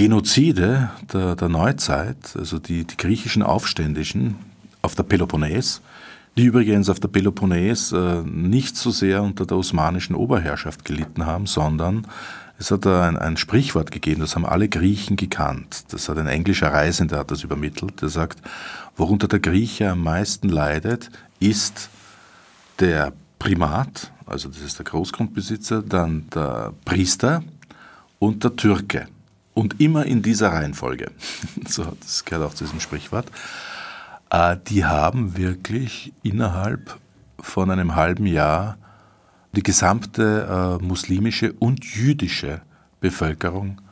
[0.00, 4.36] Genozide der, der Neuzeit, also die, die, griechischen Aufständischen
[4.80, 5.82] auf der Peloponnes,
[6.38, 11.44] die übrigens auf der Peloponnes äh, nicht so sehr unter der osmanischen Oberherrschaft gelitten haben,
[11.44, 12.06] sondern
[12.58, 15.92] es hat ein, ein, Sprichwort gegeben, das haben alle Griechen gekannt.
[15.92, 18.40] Das hat ein englischer Reisender hat das übermittelt, der sagt,
[18.96, 21.90] worunter der Grieche am meisten leidet, ist
[22.78, 27.42] der Primat, also das ist der Großgrundbesitzer, dann der Priester
[28.18, 29.06] und der Türke.
[29.60, 31.10] Und immer in dieser Reihenfolge.
[31.68, 33.26] so, das gehört auch zu diesem Sprichwort.
[34.30, 36.98] Äh, die haben wirklich innerhalb
[37.38, 38.78] von einem halben Jahr
[39.52, 42.62] die gesamte äh, muslimische und jüdische
[43.02, 43.82] Bevölkerung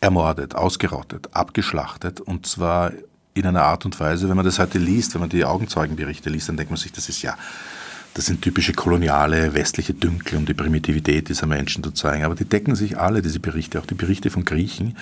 [0.00, 2.20] ermordet, ausgerottet, abgeschlachtet.
[2.20, 2.90] Und zwar
[3.34, 6.48] in einer Art und Weise, wenn man das heute liest, wenn man die Augenzeugenberichte liest,
[6.48, 7.36] dann denkt man sich, das ist ja
[8.18, 12.24] das sind typische koloniale westliche Dünkel, um die Primitivität dieser Menschen zu zeigen.
[12.24, 14.96] Aber die decken sich alle, diese Berichte, auch die Berichte von Griechen.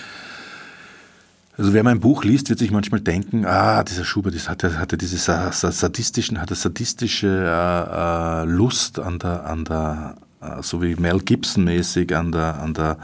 [1.57, 4.99] Also wer mein Buch liest, wird sich manchmal denken, ah, dieser Schubert das hat, hatte
[4.99, 11.21] diese sadistischen, hatte sadistische äh, äh, Lust an der, an der, äh, so wie Mel
[11.21, 12.99] Gibson mäßig an der, an der,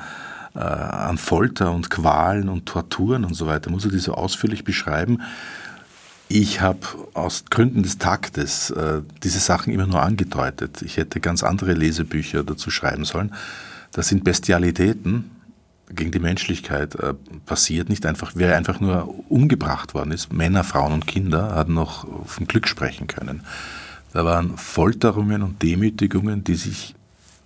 [0.53, 3.71] an Folter und Qualen und Torturen und so weiter.
[3.71, 5.23] Muss er die so ausführlich beschreiben?
[6.35, 6.79] Ich habe
[7.13, 10.81] aus Gründen des Taktes äh, diese Sachen immer nur angedeutet.
[10.81, 13.35] Ich hätte ganz andere Lesebücher dazu schreiben sollen.
[13.91, 15.31] Das sind Bestialitäten,
[15.91, 17.13] gegen die Menschlichkeit äh,
[17.45, 22.07] passiert, nicht einfach, wer einfach nur umgebracht worden ist, Männer, Frauen und Kinder, hat noch
[22.25, 23.43] vom Glück sprechen können.
[24.15, 26.95] Da waren Folterungen und Demütigungen, die sich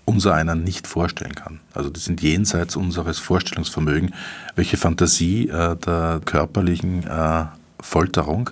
[0.05, 1.59] unser einer nicht vorstellen kann.
[1.75, 4.13] Also die sind jenseits unseres Vorstellungsvermögens,
[4.55, 7.47] welche Fantasie äh, der körperlichen äh,
[7.81, 8.51] Folterung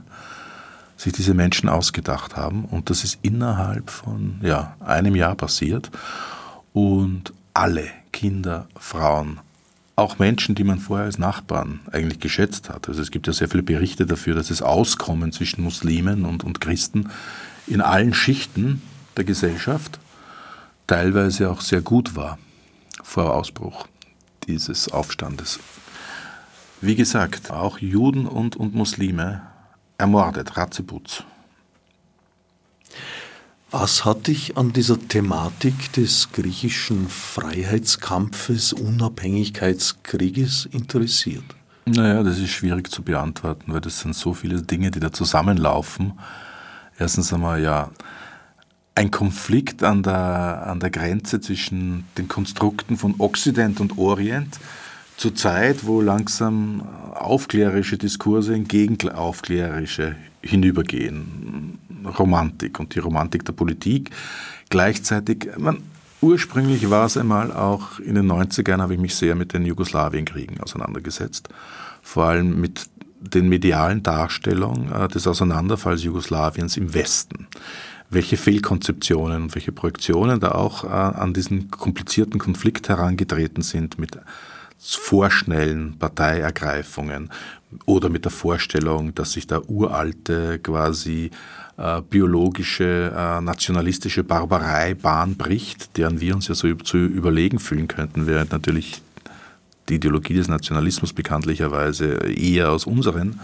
[1.05, 2.65] sich diese Menschen ausgedacht haben.
[2.65, 5.91] Und das ist innerhalb von ja, einem Jahr passiert.
[6.73, 9.39] Und alle Kinder, Frauen,
[9.97, 12.89] auch Menschen, die man vorher als Nachbarn eigentlich geschätzt hat.
[12.89, 16.61] Also es gibt ja sehr viele Berichte dafür, dass das Auskommen zwischen Muslimen und, und
[16.61, 17.11] Christen
[17.67, 18.83] in allen Schichten
[19.17, 20.01] der Gesellschaft
[20.87, 22.39] teilweise auch sehr gut war
[23.03, 23.87] vor Ausbruch
[24.49, 25.61] dieses Aufstandes.
[26.81, 29.43] Wie gesagt, auch Juden und, und Muslime
[30.05, 31.25] ermordet, Ratzeputz.
[33.71, 41.45] Was hat dich an dieser Thematik des griechischen Freiheitskampfes, Unabhängigkeitskrieges interessiert?
[41.87, 46.19] Naja, das ist schwierig zu beantworten, weil das sind so viele Dinge, die da zusammenlaufen.
[46.99, 47.91] Erstens einmal ja
[48.95, 54.61] ein Konflikt an der, an der Grenze zwischen den Konstrukten von Occident und Orient
[55.17, 56.83] zur Zeit, wo langsam
[57.15, 61.79] aufklärerische Diskurse in gegenaufklärerische hinübergehen.
[62.19, 64.11] Romantik und die Romantik der Politik.
[64.69, 65.79] Gleichzeitig, man,
[66.21, 70.61] ursprünglich war es einmal auch in den 90ern, habe ich mich sehr mit den Jugoslawienkriegen
[70.61, 71.49] auseinandergesetzt.
[72.03, 72.87] Vor allem mit
[73.21, 77.47] den medialen Darstellungen äh, des Auseinanderfalls Jugoslawiens im Westen.
[78.11, 84.19] Welche Fehlkonzeptionen und welche Projektionen da auch äh, an diesen komplizierten Konflikt herangetreten sind mit
[84.85, 87.31] vorschnellen Parteiergreifungen
[87.87, 91.31] oder mit der Vorstellung, dass sich der uralte quasi
[91.77, 97.89] äh, biologische, äh, nationalistische Barbarei Bahn bricht, deren wir uns ja so zu überlegen fühlen
[97.89, 99.03] könnten, während natürlich
[99.89, 103.41] die Ideologie des Nationalismus bekanntlicherweise eher aus unserem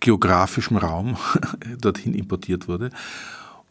[0.00, 1.16] geografischem Raum
[1.80, 2.90] dorthin importiert wurde.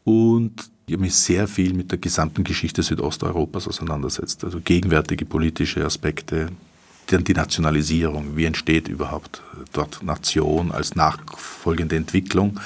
[0.03, 5.85] Und ich habe mich sehr viel mit der gesamten Geschichte Südosteuropas auseinandersetzt, also gegenwärtige politische
[5.85, 6.49] Aspekte,
[7.11, 9.41] dann die Nationalisierung, wie entsteht überhaupt
[9.73, 12.59] dort Nation als nachfolgende Entwicklung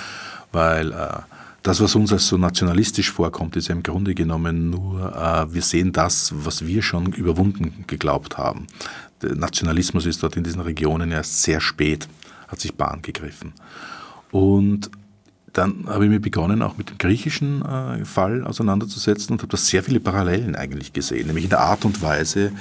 [0.53, 1.19] weil äh,
[1.63, 5.61] das, was uns als so nationalistisch vorkommt, ist ja im Grunde genommen nur, äh, wir
[5.61, 8.67] sehen das, was wir schon überwunden geglaubt haben.
[9.21, 12.07] Der Nationalismus ist dort in diesen Regionen erst sehr spät,
[12.47, 13.53] hat sich Bahn gegriffen.
[14.31, 14.89] Und
[15.53, 19.57] dann habe ich mir begonnen, auch mit dem griechischen äh, Fall auseinanderzusetzen und habe da
[19.57, 22.51] sehr viele Parallelen eigentlich gesehen, nämlich in der Art und Weise äh,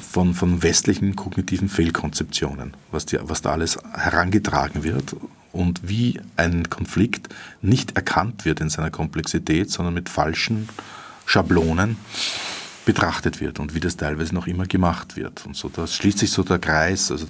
[0.00, 5.14] von, von westlichen kognitiven Fehlkonzeptionen, was, die, was da alles herangetragen wird
[5.52, 7.28] und wie ein Konflikt
[7.60, 10.68] nicht erkannt wird in seiner Komplexität, sondern mit falschen
[11.26, 11.96] Schablonen
[12.88, 15.44] betrachtet wird und wie das teilweise noch immer gemacht wird.
[15.44, 17.26] Und so, da schließt sich so der Kreis, also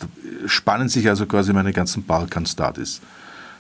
[0.47, 3.01] spannen sich also quasi meine ganzen Balkan-Studies.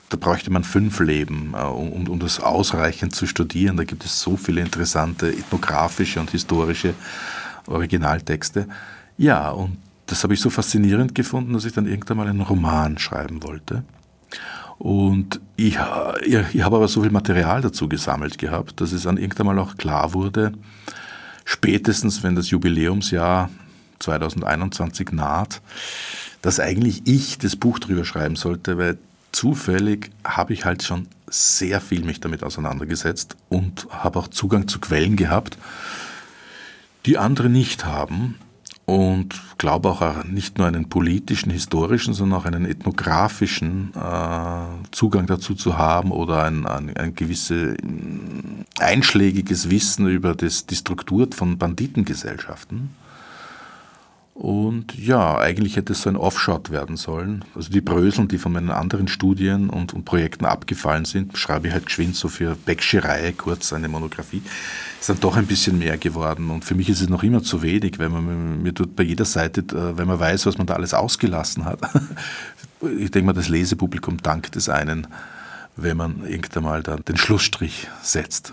[0.08, 3.76] Da bräuchte man fünf Leben, äh, um, um das ausreichend zu studieren.
[3.76, 6.94] Da gibt es so viele interessante ethnografische und historische
[7.68, 8.66] Originaltexte.
[9.16, 12.98] Ja, und das habe ich so faszinierend gefunden, dass ich dann irgendwann mal einen Roman
[12.98, 13.84] schreiben wollte.
[14.78, 15.78] Und ich,
[16.24, 19.58] ich, ich habe aber so viel Material dazu gesammelt gehabt, dass es dann irgendwann mal
[19.58, 20.52] auch klar wurde,
[21.44, 23.50] spätestens wenn das Jubiläumsjahr
[23.98, 25.60] 2021 naht,
[26.42, 28.98] dass eigentlich ich das Buch drüber schreiben sollte, weil
[29.32, 34.78] zufällig habe ich halt schon sehr viel mich damit auseinandergesetzt und habe auch Zugang zu
[34.78, 35.58] Quellen gehabt,
[37.08, 38.34] die andere nicht haben
[38.84, 45.54] und glaube auch nicht nur einen politischen, historischen, sondern auch einen ethnografischen äh, Zugang dazu
[45.54, 47.78] zu haben oder ein, ein, ein gewisses
[48.78, 52.90] einschlägiges Wissen über das, die Struktur von Banditengesellschaften.
[54.38, 57.44] Und ja, eigentlich hätte es so ein Offshot werden sollen.
[57.56, 61.72] Also die Bröseln, die von meinen anderen Studien und, und Projekten abgefallen sind, schreibe ich
[61.72, 64.40] halt geschwind so für Becksche Reihe kurz eine Monographie.
[65.00, 66.50] Ist dann doch ein bisschen mehr geworden.
[66.50, 69.24] Und für mich ist es noch immer zu wenig, weil man mir tut bei jeder
[69.24, 71.80] Seite, äh, wenn man weiß, was man da alles ausgelassen hat.
[72.96, 75.08] ich denke mal, das Lesepublikum dankt des einen,
[75.74, 78.52] wenn man irgendwann mal dann den Schlussstrich setzt.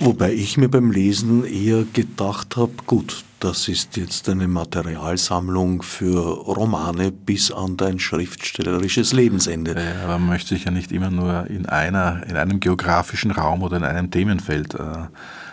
[0.00, 6.18] Wobei ich mir beim Lesen eher gedacht habe, gut, das ist jetzt eine Materialsammlung für
[6.18, 9.76] Romane bis an dein schriftstellerisches Lebensende.
[9.76, 13.76] Ja, man möchte sich ja nicht immer nur in einer, in einem geografischen Raum oder
[13.76, 15.06] in einem Themenfeld äh,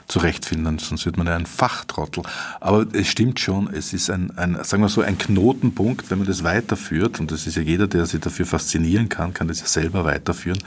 [0.07, 2.23] zurechtfinden, sonst wird man ja ein Fachtrottel.
[2.59, 6.27] Aber es stimmt schon, es ist ein, ein, sagen wir so, ein Knotenpunkt, wenn man
[6.27, 9.67] das weiterführt, und das ist ja jeder, der sich dafür faszinieren kann, kann das ja
[9.67, 10.59] selber weiterführen.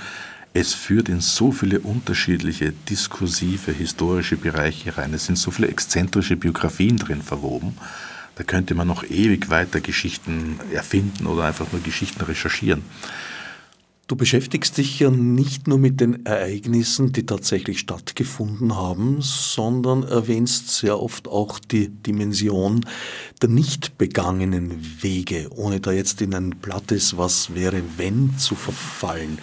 [0.61, 5.15] Es führt in so viele unterschiedliche diskursive, historische Bereiche rein.
[5.15, 7.79] Es sind so viele exzentrische Biografien drin verwoben.
[8.35, 12.83] Da könnte man noch ewig weiter Geschichten erfinden oder einfach nur Geschichten recherchieren.
[14.09, 20.71] Du beschäftigst dich ja nicht nur mit den Ereignissen, die tatsächlich stattgefunden haben, sondern erwähnst
[20.71, 22.87] sehr oft auch die Dimension
[23.43, 29.41] der nicht begangenen Wege, ohne da jetzt in ein plattes Was wäre wenn zu verfallen.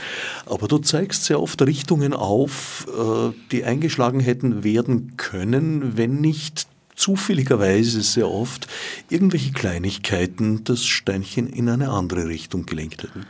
[0.47, 6.68] Aber du zeigst sehr oft Richtungen auf, äh, die eingeschlagen hätten werden können, wenn nicht
[6.95, 8.68] zufälligerweise sehr oft
[9.11, 13.28] irgendwelche Kleinigkeiten das Steinchen in eine andere Richtung gelenkt hätten.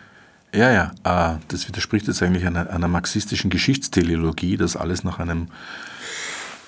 [0.55, 5.47] Ja, ja, äh, das widerspricht jetzt eigentlich einer, einer marxistischen Geschichtsteleologie, dass alles nach einem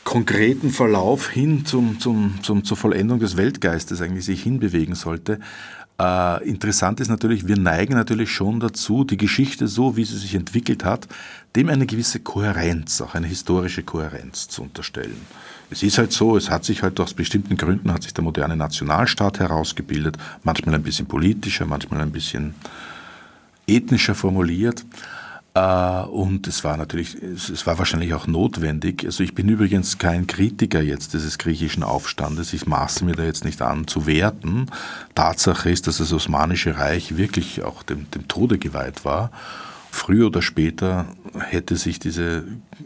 [0.04, 5.40] konkreten Verlauf hin zum, zum, zum, zur Vollendung des Weltgeistes eigentlich sich hinbewegen sollte.
[6.00, 10.36] Äh, interessant ist natürlich, wir neigen natürlich schon dazu, die Geschichte so, wie sie sich
[10.36, 11.08] entwickelt hat,
[11.56, 15.16] dem eine gewisse Kohärenz, auch eine historische Kohärenz zu unterstellen.
[15.70, 18.58] Es ist halt so, es hat sich halt aus bestimmten Gründen hat sich der moderne
[18.58, 22.54] Nationalstaat herausgebildet, manchmal ein bisschen politischer, manchmal ein bisschen
[23.68, 24.86] ethnischer formuliert.
[25.54, 29.06] Äh, und es war natürlich, es war wahrscheinlich auch notwendig.
[29.06, 32.54] Also ich bin übrigens kein Kritiker jetzt dieses griechischen Aufstandes.
[32.54, 34.68] Ich maße mir da jetzt nicht an zu werten.
[35.16, 39.32] Tatsache ist, dass das Osmanische Reich wirklich auch dem, dem Tode geweiht war.
[39.90, 41.08] Früher oder später
[41.40, 42.44] hätte sich diese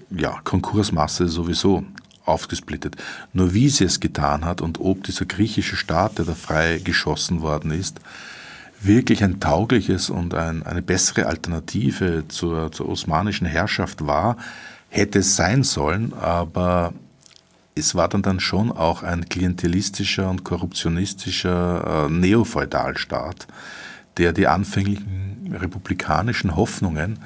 [0.09, 1.83] ja, Konkursmasse sowieso
[2.25, 2.95] aufgesplittet.
[3.33, 7.41] Nur wie sie es getan hat und ob dieser griechische Staat, der da frei geschossen
[7.41, 7.99] worden ist,
[8.83, 14.37] wirklich ein taugliches und ein, eine bessere Alternative zur, zur osmanischen Herrschaft war,
[14.89, 16.93] hätte es sein sollen, aber
[17.75, 23.47] es war dann, dann schon auch ein klientelistischer und korruptionistischer äh, Neofeudalstaat,
[24.17, 27.19] der die anfänglichen republikanischen Hoffnungen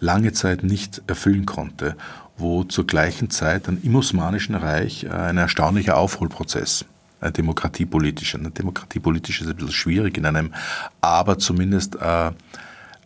[0.00, 1.96] lange Zeit nicht erfüllen konnte,
[2.36, 6.84] wo zur gleichen Zeit dann im Osmanischen Reich äh, ein erstaunlicher Aufholprozess
[7.20, 8.34] äh, demokratiepolitisch.
[8.34, 10.52] Eine demokratiepolitisch ist ein bisschen schwierig in einem,
[11.00, 12.30] aber zumindest äh,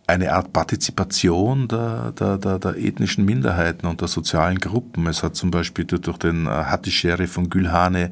[0.07, 5.07] eine Art Partizipation der, der, der, der, ethnischen Minderheiten und der sozialen Gruppen.
[5.07, 8.11] Es hat zum Beispiel durch den äh, Hattischere von Gülhane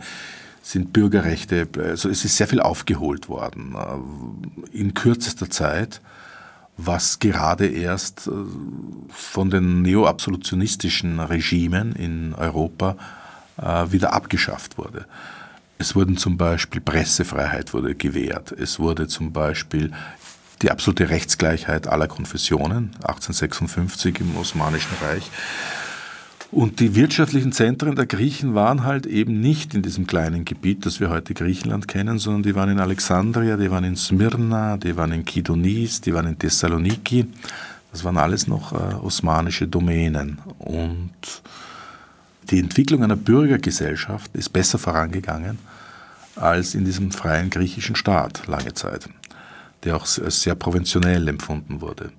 [0.63, 6.01] sind Bürgerrechte, also es ist sehr viel aufgeholt worden äh, in kürzester Zeit,
[6.77, 8.31] was gerade erst äh,
[9.09, 12.97] von den neoabsolutionistischen Regimen in Europa
[13.91, 15.05] wieder abgeschafft wurde.
[15.81, 18.53] Es wurden zum Beispiel Pressefreiheit wurde gewährt.
[18.53, 19.93] Es wurde zum Beispiel
[20.61, 25.31] die absolute Rechtsgleichheit aller Konfessionen 1856 im Osmanischen Reich.
[26.51, 31.01] Und die wirtschaftlichen Zentren der Griechen waren halt eben nicht in diesem kleinen Gebiet, das
[31.01, 35.13] wir heute Griechenland kennen, sondern die waren in Alexandria, die waren in Smyrna, die waren
[35.13, 37.25] in Kidonis, die waren in Thessaloniki.
[37.91, 40.41] Das waren alles noch äh, osmanische Domänen.
[40.59, 41.11] Und
[42.51, 45.59] die Entwicklung einer Bürgergesellschaft ist besser vorangegangen
[46.37, 49.09] als in diesem freien griechischen Staat lange Zeit,
[49.85, 52.13] der auch sehr provintionell empfunden wurde.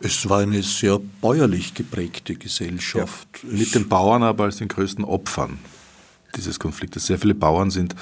[0.00, 3.28] Es war eine sehr bäuerlich geprägte Gesellschaft.
[3.42, 5.58] Ja, mit den Bauern aber als den größten Opfern
[6.34, 7.06] dieses Konfliktes.
[7.06, 7.94] Sehr viele Bauern sind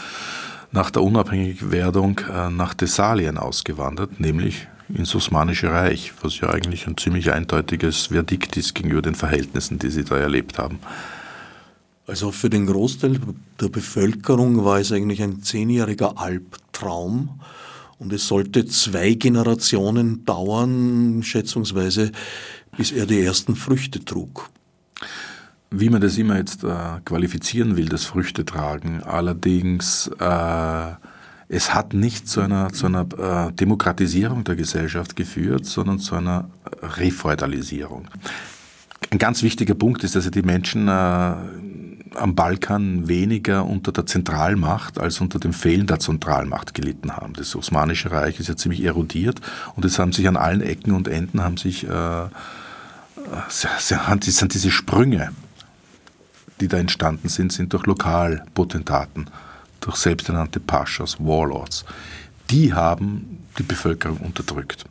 [0.73, 6.97] nach der Unabhängigwerdung äh, nach Thessalien ausgewandert, nämlich ins Osmanische Reich, was ja eigentlich ein
[6.97, 10.79] ziemlich eindeutiges Verdikt ist gegenüber den Verhältnissen, die sie da erlebt haben.
[12.07, 13.19] Also für den Großteil
[13.61, 17.41] der Bevölkerung war es eigentlich ein zehnjähriger Albtraum
[17.99, 22.13] und es sollte zwei Generationen dauern, schätzungsweise,
[22.77, 24.51] bis er die ersten Früchte trug.
[25.71, 30.93] Wie man das immer jetzt äh, qualifizieren will, das Früchte tragen, allerdings äh,
[31.49, 36.49] es hat nicht zu einer, zu einer äh, Demokratisierung der Gesellschaft geführt, sondern zu einer
[36.83, 38.09] Refeudalisierung.
[39.11, 44.99] Ein ganz wichtiger Punkt ist, dass die Menschen äh, am Balkan weniger unter der Zentralmacht
[44.99, 47.35] als unter dem Fehlen der Zentralmacht gelitten haben.
[47.35, 49.41] Das Osmanische Reich ist ja ziemlich erodiert
[49.77, 52.27] und es haben sich an allen Ecken und Enden haben sich äh,
[53.49, 55.31] sind diese Sprünge,
[56.61, 59.27] die da entstanden sind, sind durch Lokalpotentaten,
[59.85, 61.85] durch selbsternannte Paschas, Warlords.
[62.51, 64.85] Die haben die Bevölkerung unterdrückt.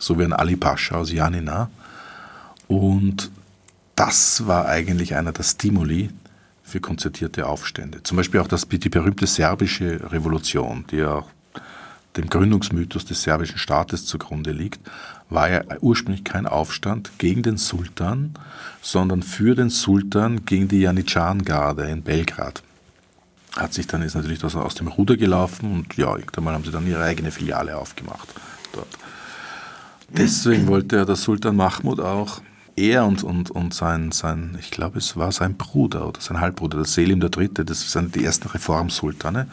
[0.00, 1.70] So wie ein Ali Pascha aus Janina.
[2.66, 3.30] Und
[3.94, 6.10] das war eigentlich einer der Stimuli
[6.64, 8.02] für konzertierte Aufstände.
[8.02, 11.28] Zum Beispiel auch das, die berühmte serbische Revolution, die ja auch
[12.16, 14.80] dem Gründungsmythos des serbischen Staates zugrunde liegt,
[15.30, 18.34] war ja ursprünglich kein Aufstand gegen den Sultan,
[18.82, 22.62] sondern für den Sultan gegen die Janitschan-Garde in Belgrad.
[23.56, 26.70] Hat sich dann ist natürlich das aus dem Ruder gelaufen und ja, irgendwann haben sie
[26.70, 28.28] dann ihre eigene Filiale aufgemacht
[28.72, 28.88] dort.
[30.08, 32.40] Deswegen wollte ja der Sultan Mahmud auch
[32.76, 36.78] er und, und, und sein, sein, ich glaube, es war sein Bruder oder sein Halbbruder,
[36.78, 39.46] der Selim III., das sind die ersten Reformsultane,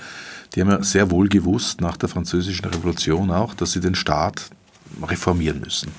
[0.56, 4.50] die haben ja sehr wohl gewusst, nach der französischen Revolution auch, dass sie den Staat
[5.02, 5.91] reformieren müssen,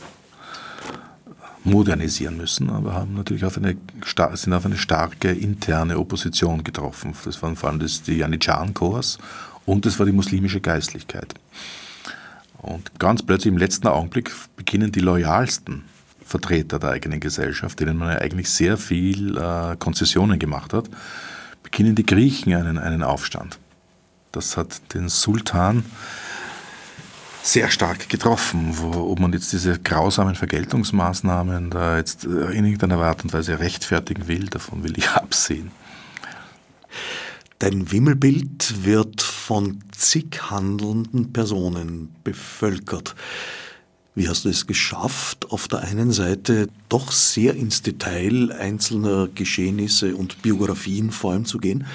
[1.64, 3.76] modernisieren müssen, aber haben natürlich auf eine,
[4.34, 7.14] sind auf eine starke interne Opposition getroffen.
[7.24, 9.18] Das waren vor allem das, die Janitscharen-Korps
[9.66, 11.34] und das war die muslimische Geistlichkeit.
[12.58, 15.84] Und ganz plötzlich im letzten Augenblick beginnen die loyalsten
[16.24, 20.88] Vertreter der eigenen Gesellschaft, denen man ja eigentlich sehr viel äh, Konzessionen gemacht hat,
[21.62, 23.58] beginnen die Griechen einen, einen Aufstand.
[24.32, 25.84] Das hat den Sultan
[27.43, 32.99] sehr stark getroffen, wo, ob man jetzt diese grausamen Vergeltungsmaßnahmen da jetzt äh, in irgendeiner
[32.99, 35.70] Art und Weise rechtfertigen will, davon will ich absehen.
[37.59, 43.14] Dein Wimmelbild wird von zig handelnden Personen bevölkert.
[44.14, 50.16] Wie hast du es geschafft, auf der einen Seite doch sehr ins Detail einzelner Geschehnisse
[50.16, 51.86] und Biografien vor allem zu gehen,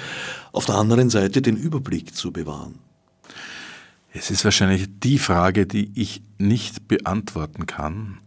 [0.52, 2.85] auf der anderen Seite den Überblick zu bewahren?
[4.18, 8.18] Es ist wahrscheinlich die Frage, die ich nicht beantworten kann.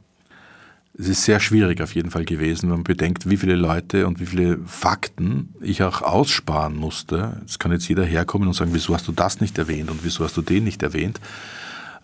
[0.98, 4.20] Es ist sehr schwierig auf jeden Fall gewesen, wenn man bedenkt, wie viele Leute und
[4.20, 7.42] wie viele Fakten ich auch aussparen musste.
[7.46, 10.24] Es kann jetzt jeder herkommen und sagen, wieso hast du das nicht erwähnt und wieso
[10.24, 11.20] hast du den nicht erwähnt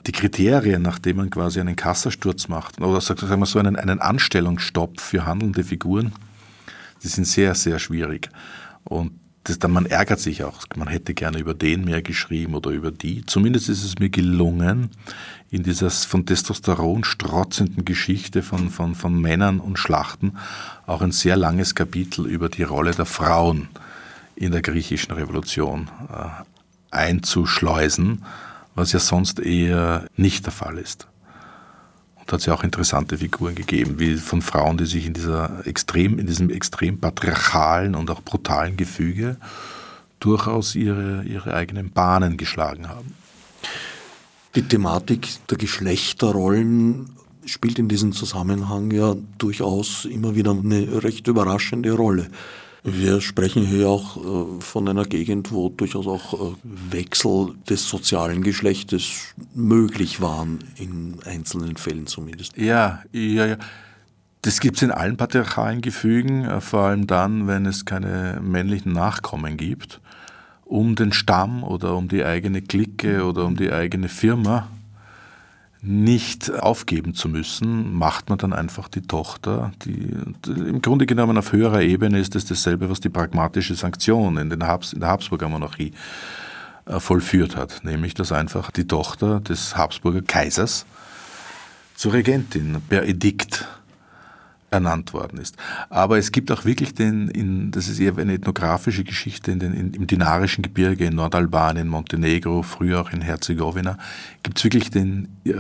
[0.07, 5.01] die Kriterien, nachdem man quasi einen Kassasturz macht oder sagen wir so einen, einen Anstellungsstopp
[5.01, 6.13] für handelnde Figuren,
[7.01, 8.29] die sind sehr, sehr schwierig.
[8.83, 9.13] Und
[9.45, 13.25] das, man ärgert sich auch, man hätte gerne über den mehr geschrieben oder über die.
[13.25, 14.89] Zumindest ist es mir gelungen,
[15.49, 20.37] in dieser von Testosteron strotzenden Geschichte von, von, von Männern und Schlachten
[20.85, 23.69] auch ein sehr langes Kapitel über die Rolle der Frauen
[24.35, 26.43] in der griechischen Revolution äh,
[26.91, 28.23] einzuschleusen
[28.75, 31.07] was ja sonst eher nicht der Fall ist.
[32.25, 35.65] Und hat es ja auch interessante Figuren gegeben, wie von Frauen, die sich in, dieser
[35.67, 39.37] extrem, in diesem extrem patriarchalen und auch brutalen Gefüge
[40.19, 43.13] durchaus ihre, ihre eigenen Bahnen geschlagen haben.
[44.55, 47.11] Die Thematik der Geschlechterrollen
[47.45, 52.29] spielt in diesem Zusammenhang ja durchaus immer wieder eine recht überraschende Rolle.
[52.87, 58.43] Wir sprechen hier auch äh, von einer Gegend, wo durchaus auch äh, Wechsel des sozialen
[58.43, 62.55] Geschlechtes möglich waren, in einzelnen Fällen zumindest.
[62.57, 63.57] Ja, ja, ja.
[64.43, 68.93] Das gibt es in allen patriarchalen Gefügen, äh, vor allem dann, wenn es keine männlichen
[68.93, 69.99] Nachkommen gibt.
[70.63, 74.67] Um den Stamm oder um die eigene Clique oder um die eigene Firma
[75.85, 80.09] nicht aufgeben zu müssen, macht man dann einfach die Tochter, die
[80.47, 84.93] im Grunde genommen auf höherer Ebene ist es dasselbe, was die pragmatische Sanktion in, Habs,
[84.93, 85.93] in der Habsburger Monarchie
[86.85, 90.85] äh, vollführt hat, nämlich dass einfach die Tochter des Habsburger Kaisers
[91.95, 93.67] zur Regentin per Edikt
[94.75, 95.57] ernannt worden ist.
[95.89, 99.73] Aber es gibt auch wirklich den, in, das ist eher eine ethnografische Geschichte, in den,
[99.73, 103.97] in, im Dinarischen Gebirge in Nordalbanien, Montenegro, früher auch in Herzegowina,
[104.43, 105.51] gibt es wirklich den äh,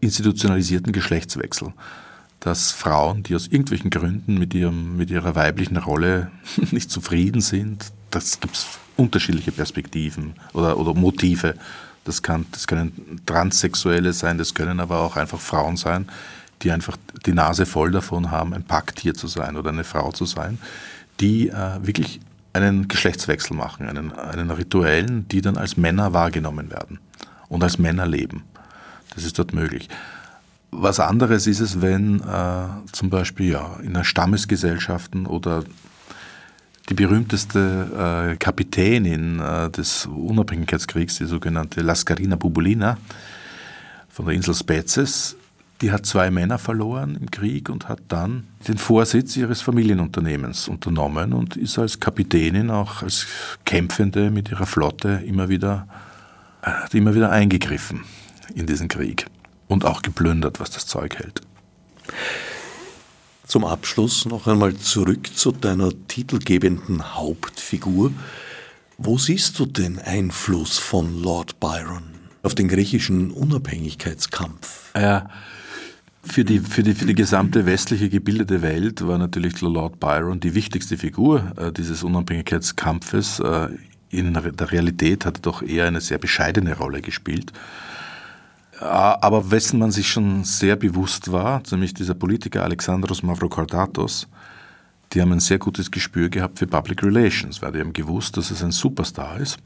[0.00, 1.72] institutionalisierten Geschlechtswechsel.
[2.40, 6.30] Dass Frauen, die aus irgendwelchen Gründen mit, ihrem, mit ihrer weiblichen Rolle
[6.70, 11.54] nicht zufrieden sind, das gibt es unterschiedliche Perspektiven oder, oder Motive.
[12.04, 16.08] Das, kann, das können Transsexuelle sein, das können aber auch einfach Frauen sein,
[16.66, 20.24] die einfach die Nase voll davon haben, ein Packtier zu sein oder eine Frau zu
[20.24, 20.58] sein,
[21.20, 22.20] die äh, wirklich
[22.52, 26.98] einen Geschlechtswechsel machen, einen, einen rituellen, die dann als Männer wahrgenommen werden
[27.48, 28.42] und als Männer leben.
[29.14, 29.88] Das ist dort möglich.
[30.72, 35.62] Was anderes ist es, wenn äh, zum Beispiel ja, in Stammesgesellschaften oder
[36.88, 42.98] die berühmteste äh, Kapitänin äh, des Unabhängigkeitskriegs, die sogenannte Lascarina Bubulina
[44.08, 45.36] von der Insel Spezies,
[45.80, 51.32] die hat zwei Männer verloren im Krieg und hat dann den Vorsitz ihres Familienunternehmens unternommen
[51.32, 53.26] und ist als Kapitänin auch als
[53.64, 55.86] Kämpfende mit ihrer Flotte immer wieder,
[56.62, 58.04] hat immer wieder eingegriffen
[58.54, 59.26] in diesen Krieg
[59.68, 61.42] und auch geplündert, was das Zeug hält.
[63.46, 68.12] Zum Abschluss noch einmal zurück zu deiner titelgebenden Hauptfigur.
[68.98, 72.02] Wo siehst du den Einfluss von Lord Byron
[72.42, 74.92] auf den griechischen Unabhängigkeitskampf?
[74.96, 75.28] Ja,
[76.28, 80.54] Für die, für, die, für die gesamte westliche gebildete Welt war natürlich Lord Byron die
[80.54, 83.40] wichtigste Figur äh, dieses Unabhängigkeitskampfes.
[83.40, 83.68] Äh,
[84.10, 87.52] in der Realität hat er doch eher eine sehr bescheidene Rolle gespielt.
[88.80, 94.28] Äh, aber wessen man sich schon sehr bewusst war, nämlich dieser Politiker Alexandros Mavrokordatos,
[95.12, 98.50] die haben ein sehr gutes Gespür gehabt für Public Relations, weil die haben gewusst, dass
[98.50, 99.58] es ein Superstar ist.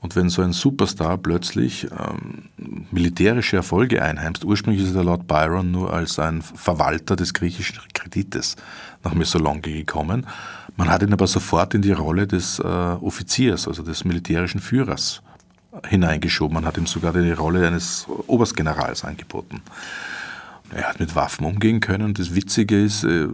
[0.00, 2.48] Und wenn so ein Superstar plötzlich ähm,
[2.90, 8.56] militärische Erfolge einheimst, ursprünglich ist der Lord Byron nur als ein Verwalter des griechischen Kredites
[9.04, 10.26] nach Missolonghi gekommen.
[10.76, 15.22] Man hat ihn aber sofort in die Rolle des äh, Offiziers, also des militärischen Führers
[15.86, 16.54] hineingeschoben.
[16.54, 19.62] Man hat ihm sogar die Rolle eines Oberstgenerals angeboten.
[20.70, 22.14] Er hat mit Waffen umgehen können.
[22.14, 23.28] Das Witzige ist, äh,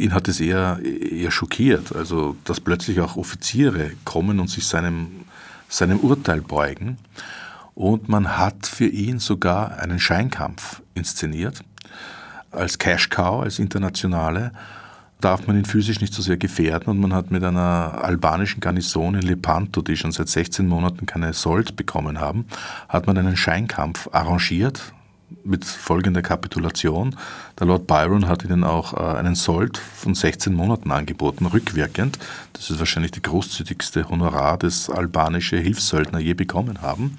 [0.00, 5.08] ihn hat es eher, eher schockiert, also dass plötzlich auch Offiziere kommen und sich seinem,
[5.68, 6.98] seinem Urteil beugen.
[7.74, 11.62] Und man hat für ihn sogar einen Scheinkampf inszeniert.
[12.50, 14.52] Als Cash Cow, als internationale,
[15.20, 19.14] darf man ihn physisch nicht so sehr gefährden und man hat mit einer albanischen Garnison
[19.14, 22.46] in Lepanto, die schon seit 16 Monaten keine Sold bekommen haben,
[22.88, 24.92] hat man einen Scheinkampf arrangiert,
[25.44, 27.16] mit folgender Kapitulation.
[27.58, 32.18] Der Lord Byron hat ihnen auch äh, einen Sold von 16 Monaten angeboten, rückwirkend.
[32.52, 37.18] Das ist wahrscheinlich die großzügigste Honorar, das albanische Hilfssöldner je bekommen haben.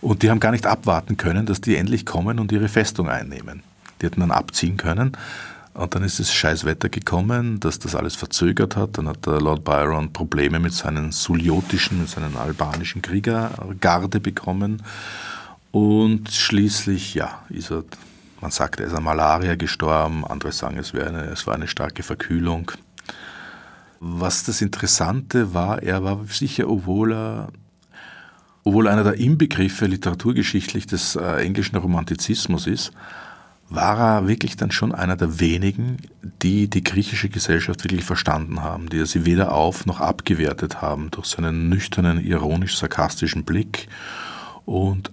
[0.00, 3.62] Und die haben gar nicht abwarten können, dass die endlich kommen und ihre Festung einnehmen.
[4.00, 5.16] Die hätten dann abziehen können.
[5.74, 8.96] Und dann ist es scheiß Wetter gekommen, dass das alles verzögert hat.
[8.96, 14.82] Dann hat der Lord Byron Probleme mit seinen suliotischen, mit seinen albanischen Kriegergarde bekommen.
[15.74, 17.82] Und schließlich, ja, ist er,
[18.40, 22.04] man sagt, er ist an Malaria gestorben, andere sagen, es, eine, es war eine starke
[22.04, 22.70] Verkühlung.
[23.98, 27.48] Was das Interessante war, er war sicher, obwohl er,
[28.62, 32.92] obwohl einer der Inbegriffe literaturgeschichtlich des äh, englischen Romantizismus ist,
[33.68, 35.96] war er wirklich dann schon einer der wenigen,
[36.40, 41.26] die die griechische Gesellschaft wirklich verstanden haben, die sie weder auf noch abgewertet haben durch
[41.26, 43.88] seinen nüchternen, ironisch-sarkastischen Blick
[44.66, 45.10] und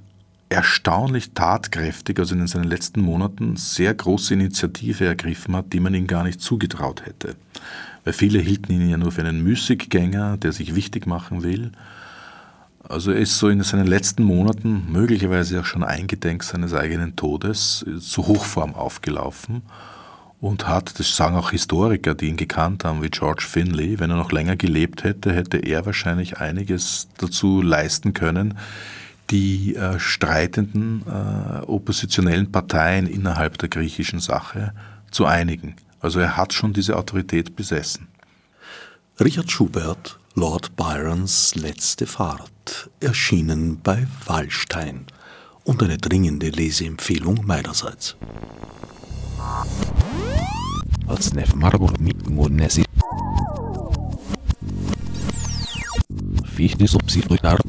[0.52, 6.08] erstaunlich tatkräftig, also in seinen letzten Monaten sehr große Initiative ergriffen hat, die man ihm
[6.08, 7.36] gar nicht zugetraut hätte.
[8.04, 11.72] Weil viele hielten ihn ja nur für einen Müßiggänger, der sich wichtig machen will.
[12.84, 17.86] Also er ist so in seinen letzten Monaten, möglicherweise auch schon eingedenk seines eigenen Todes,
[18.00, 19.62] zu Hochform aufgelaufen
[20.42, 24.18] und hat, das sagen auch Historiker, die ihn gekannt haben, wie George Finlay, wenn er
[24.18, 28.58] noch länger gelebt hätte, hätte er wahrscheinlich einiges dazu leisten können,
[29.30, 34.74] die äh, streitenden äh, oppositionellen Parteien innerhalb der griechischen Sache
[35.12, 35.76] zu einigen.
[36.00, 38.08] Also er hat schon diese Autorität besessen.
[39.20, 45.06] Richard Schubert, Lord Byrons letzte Fahrt, erschienen bei Wallstein
[45.64, 48.16] und eine dringende Leseempfehlung meinerseits.
[56.46, 57.60] Fichte subsidiar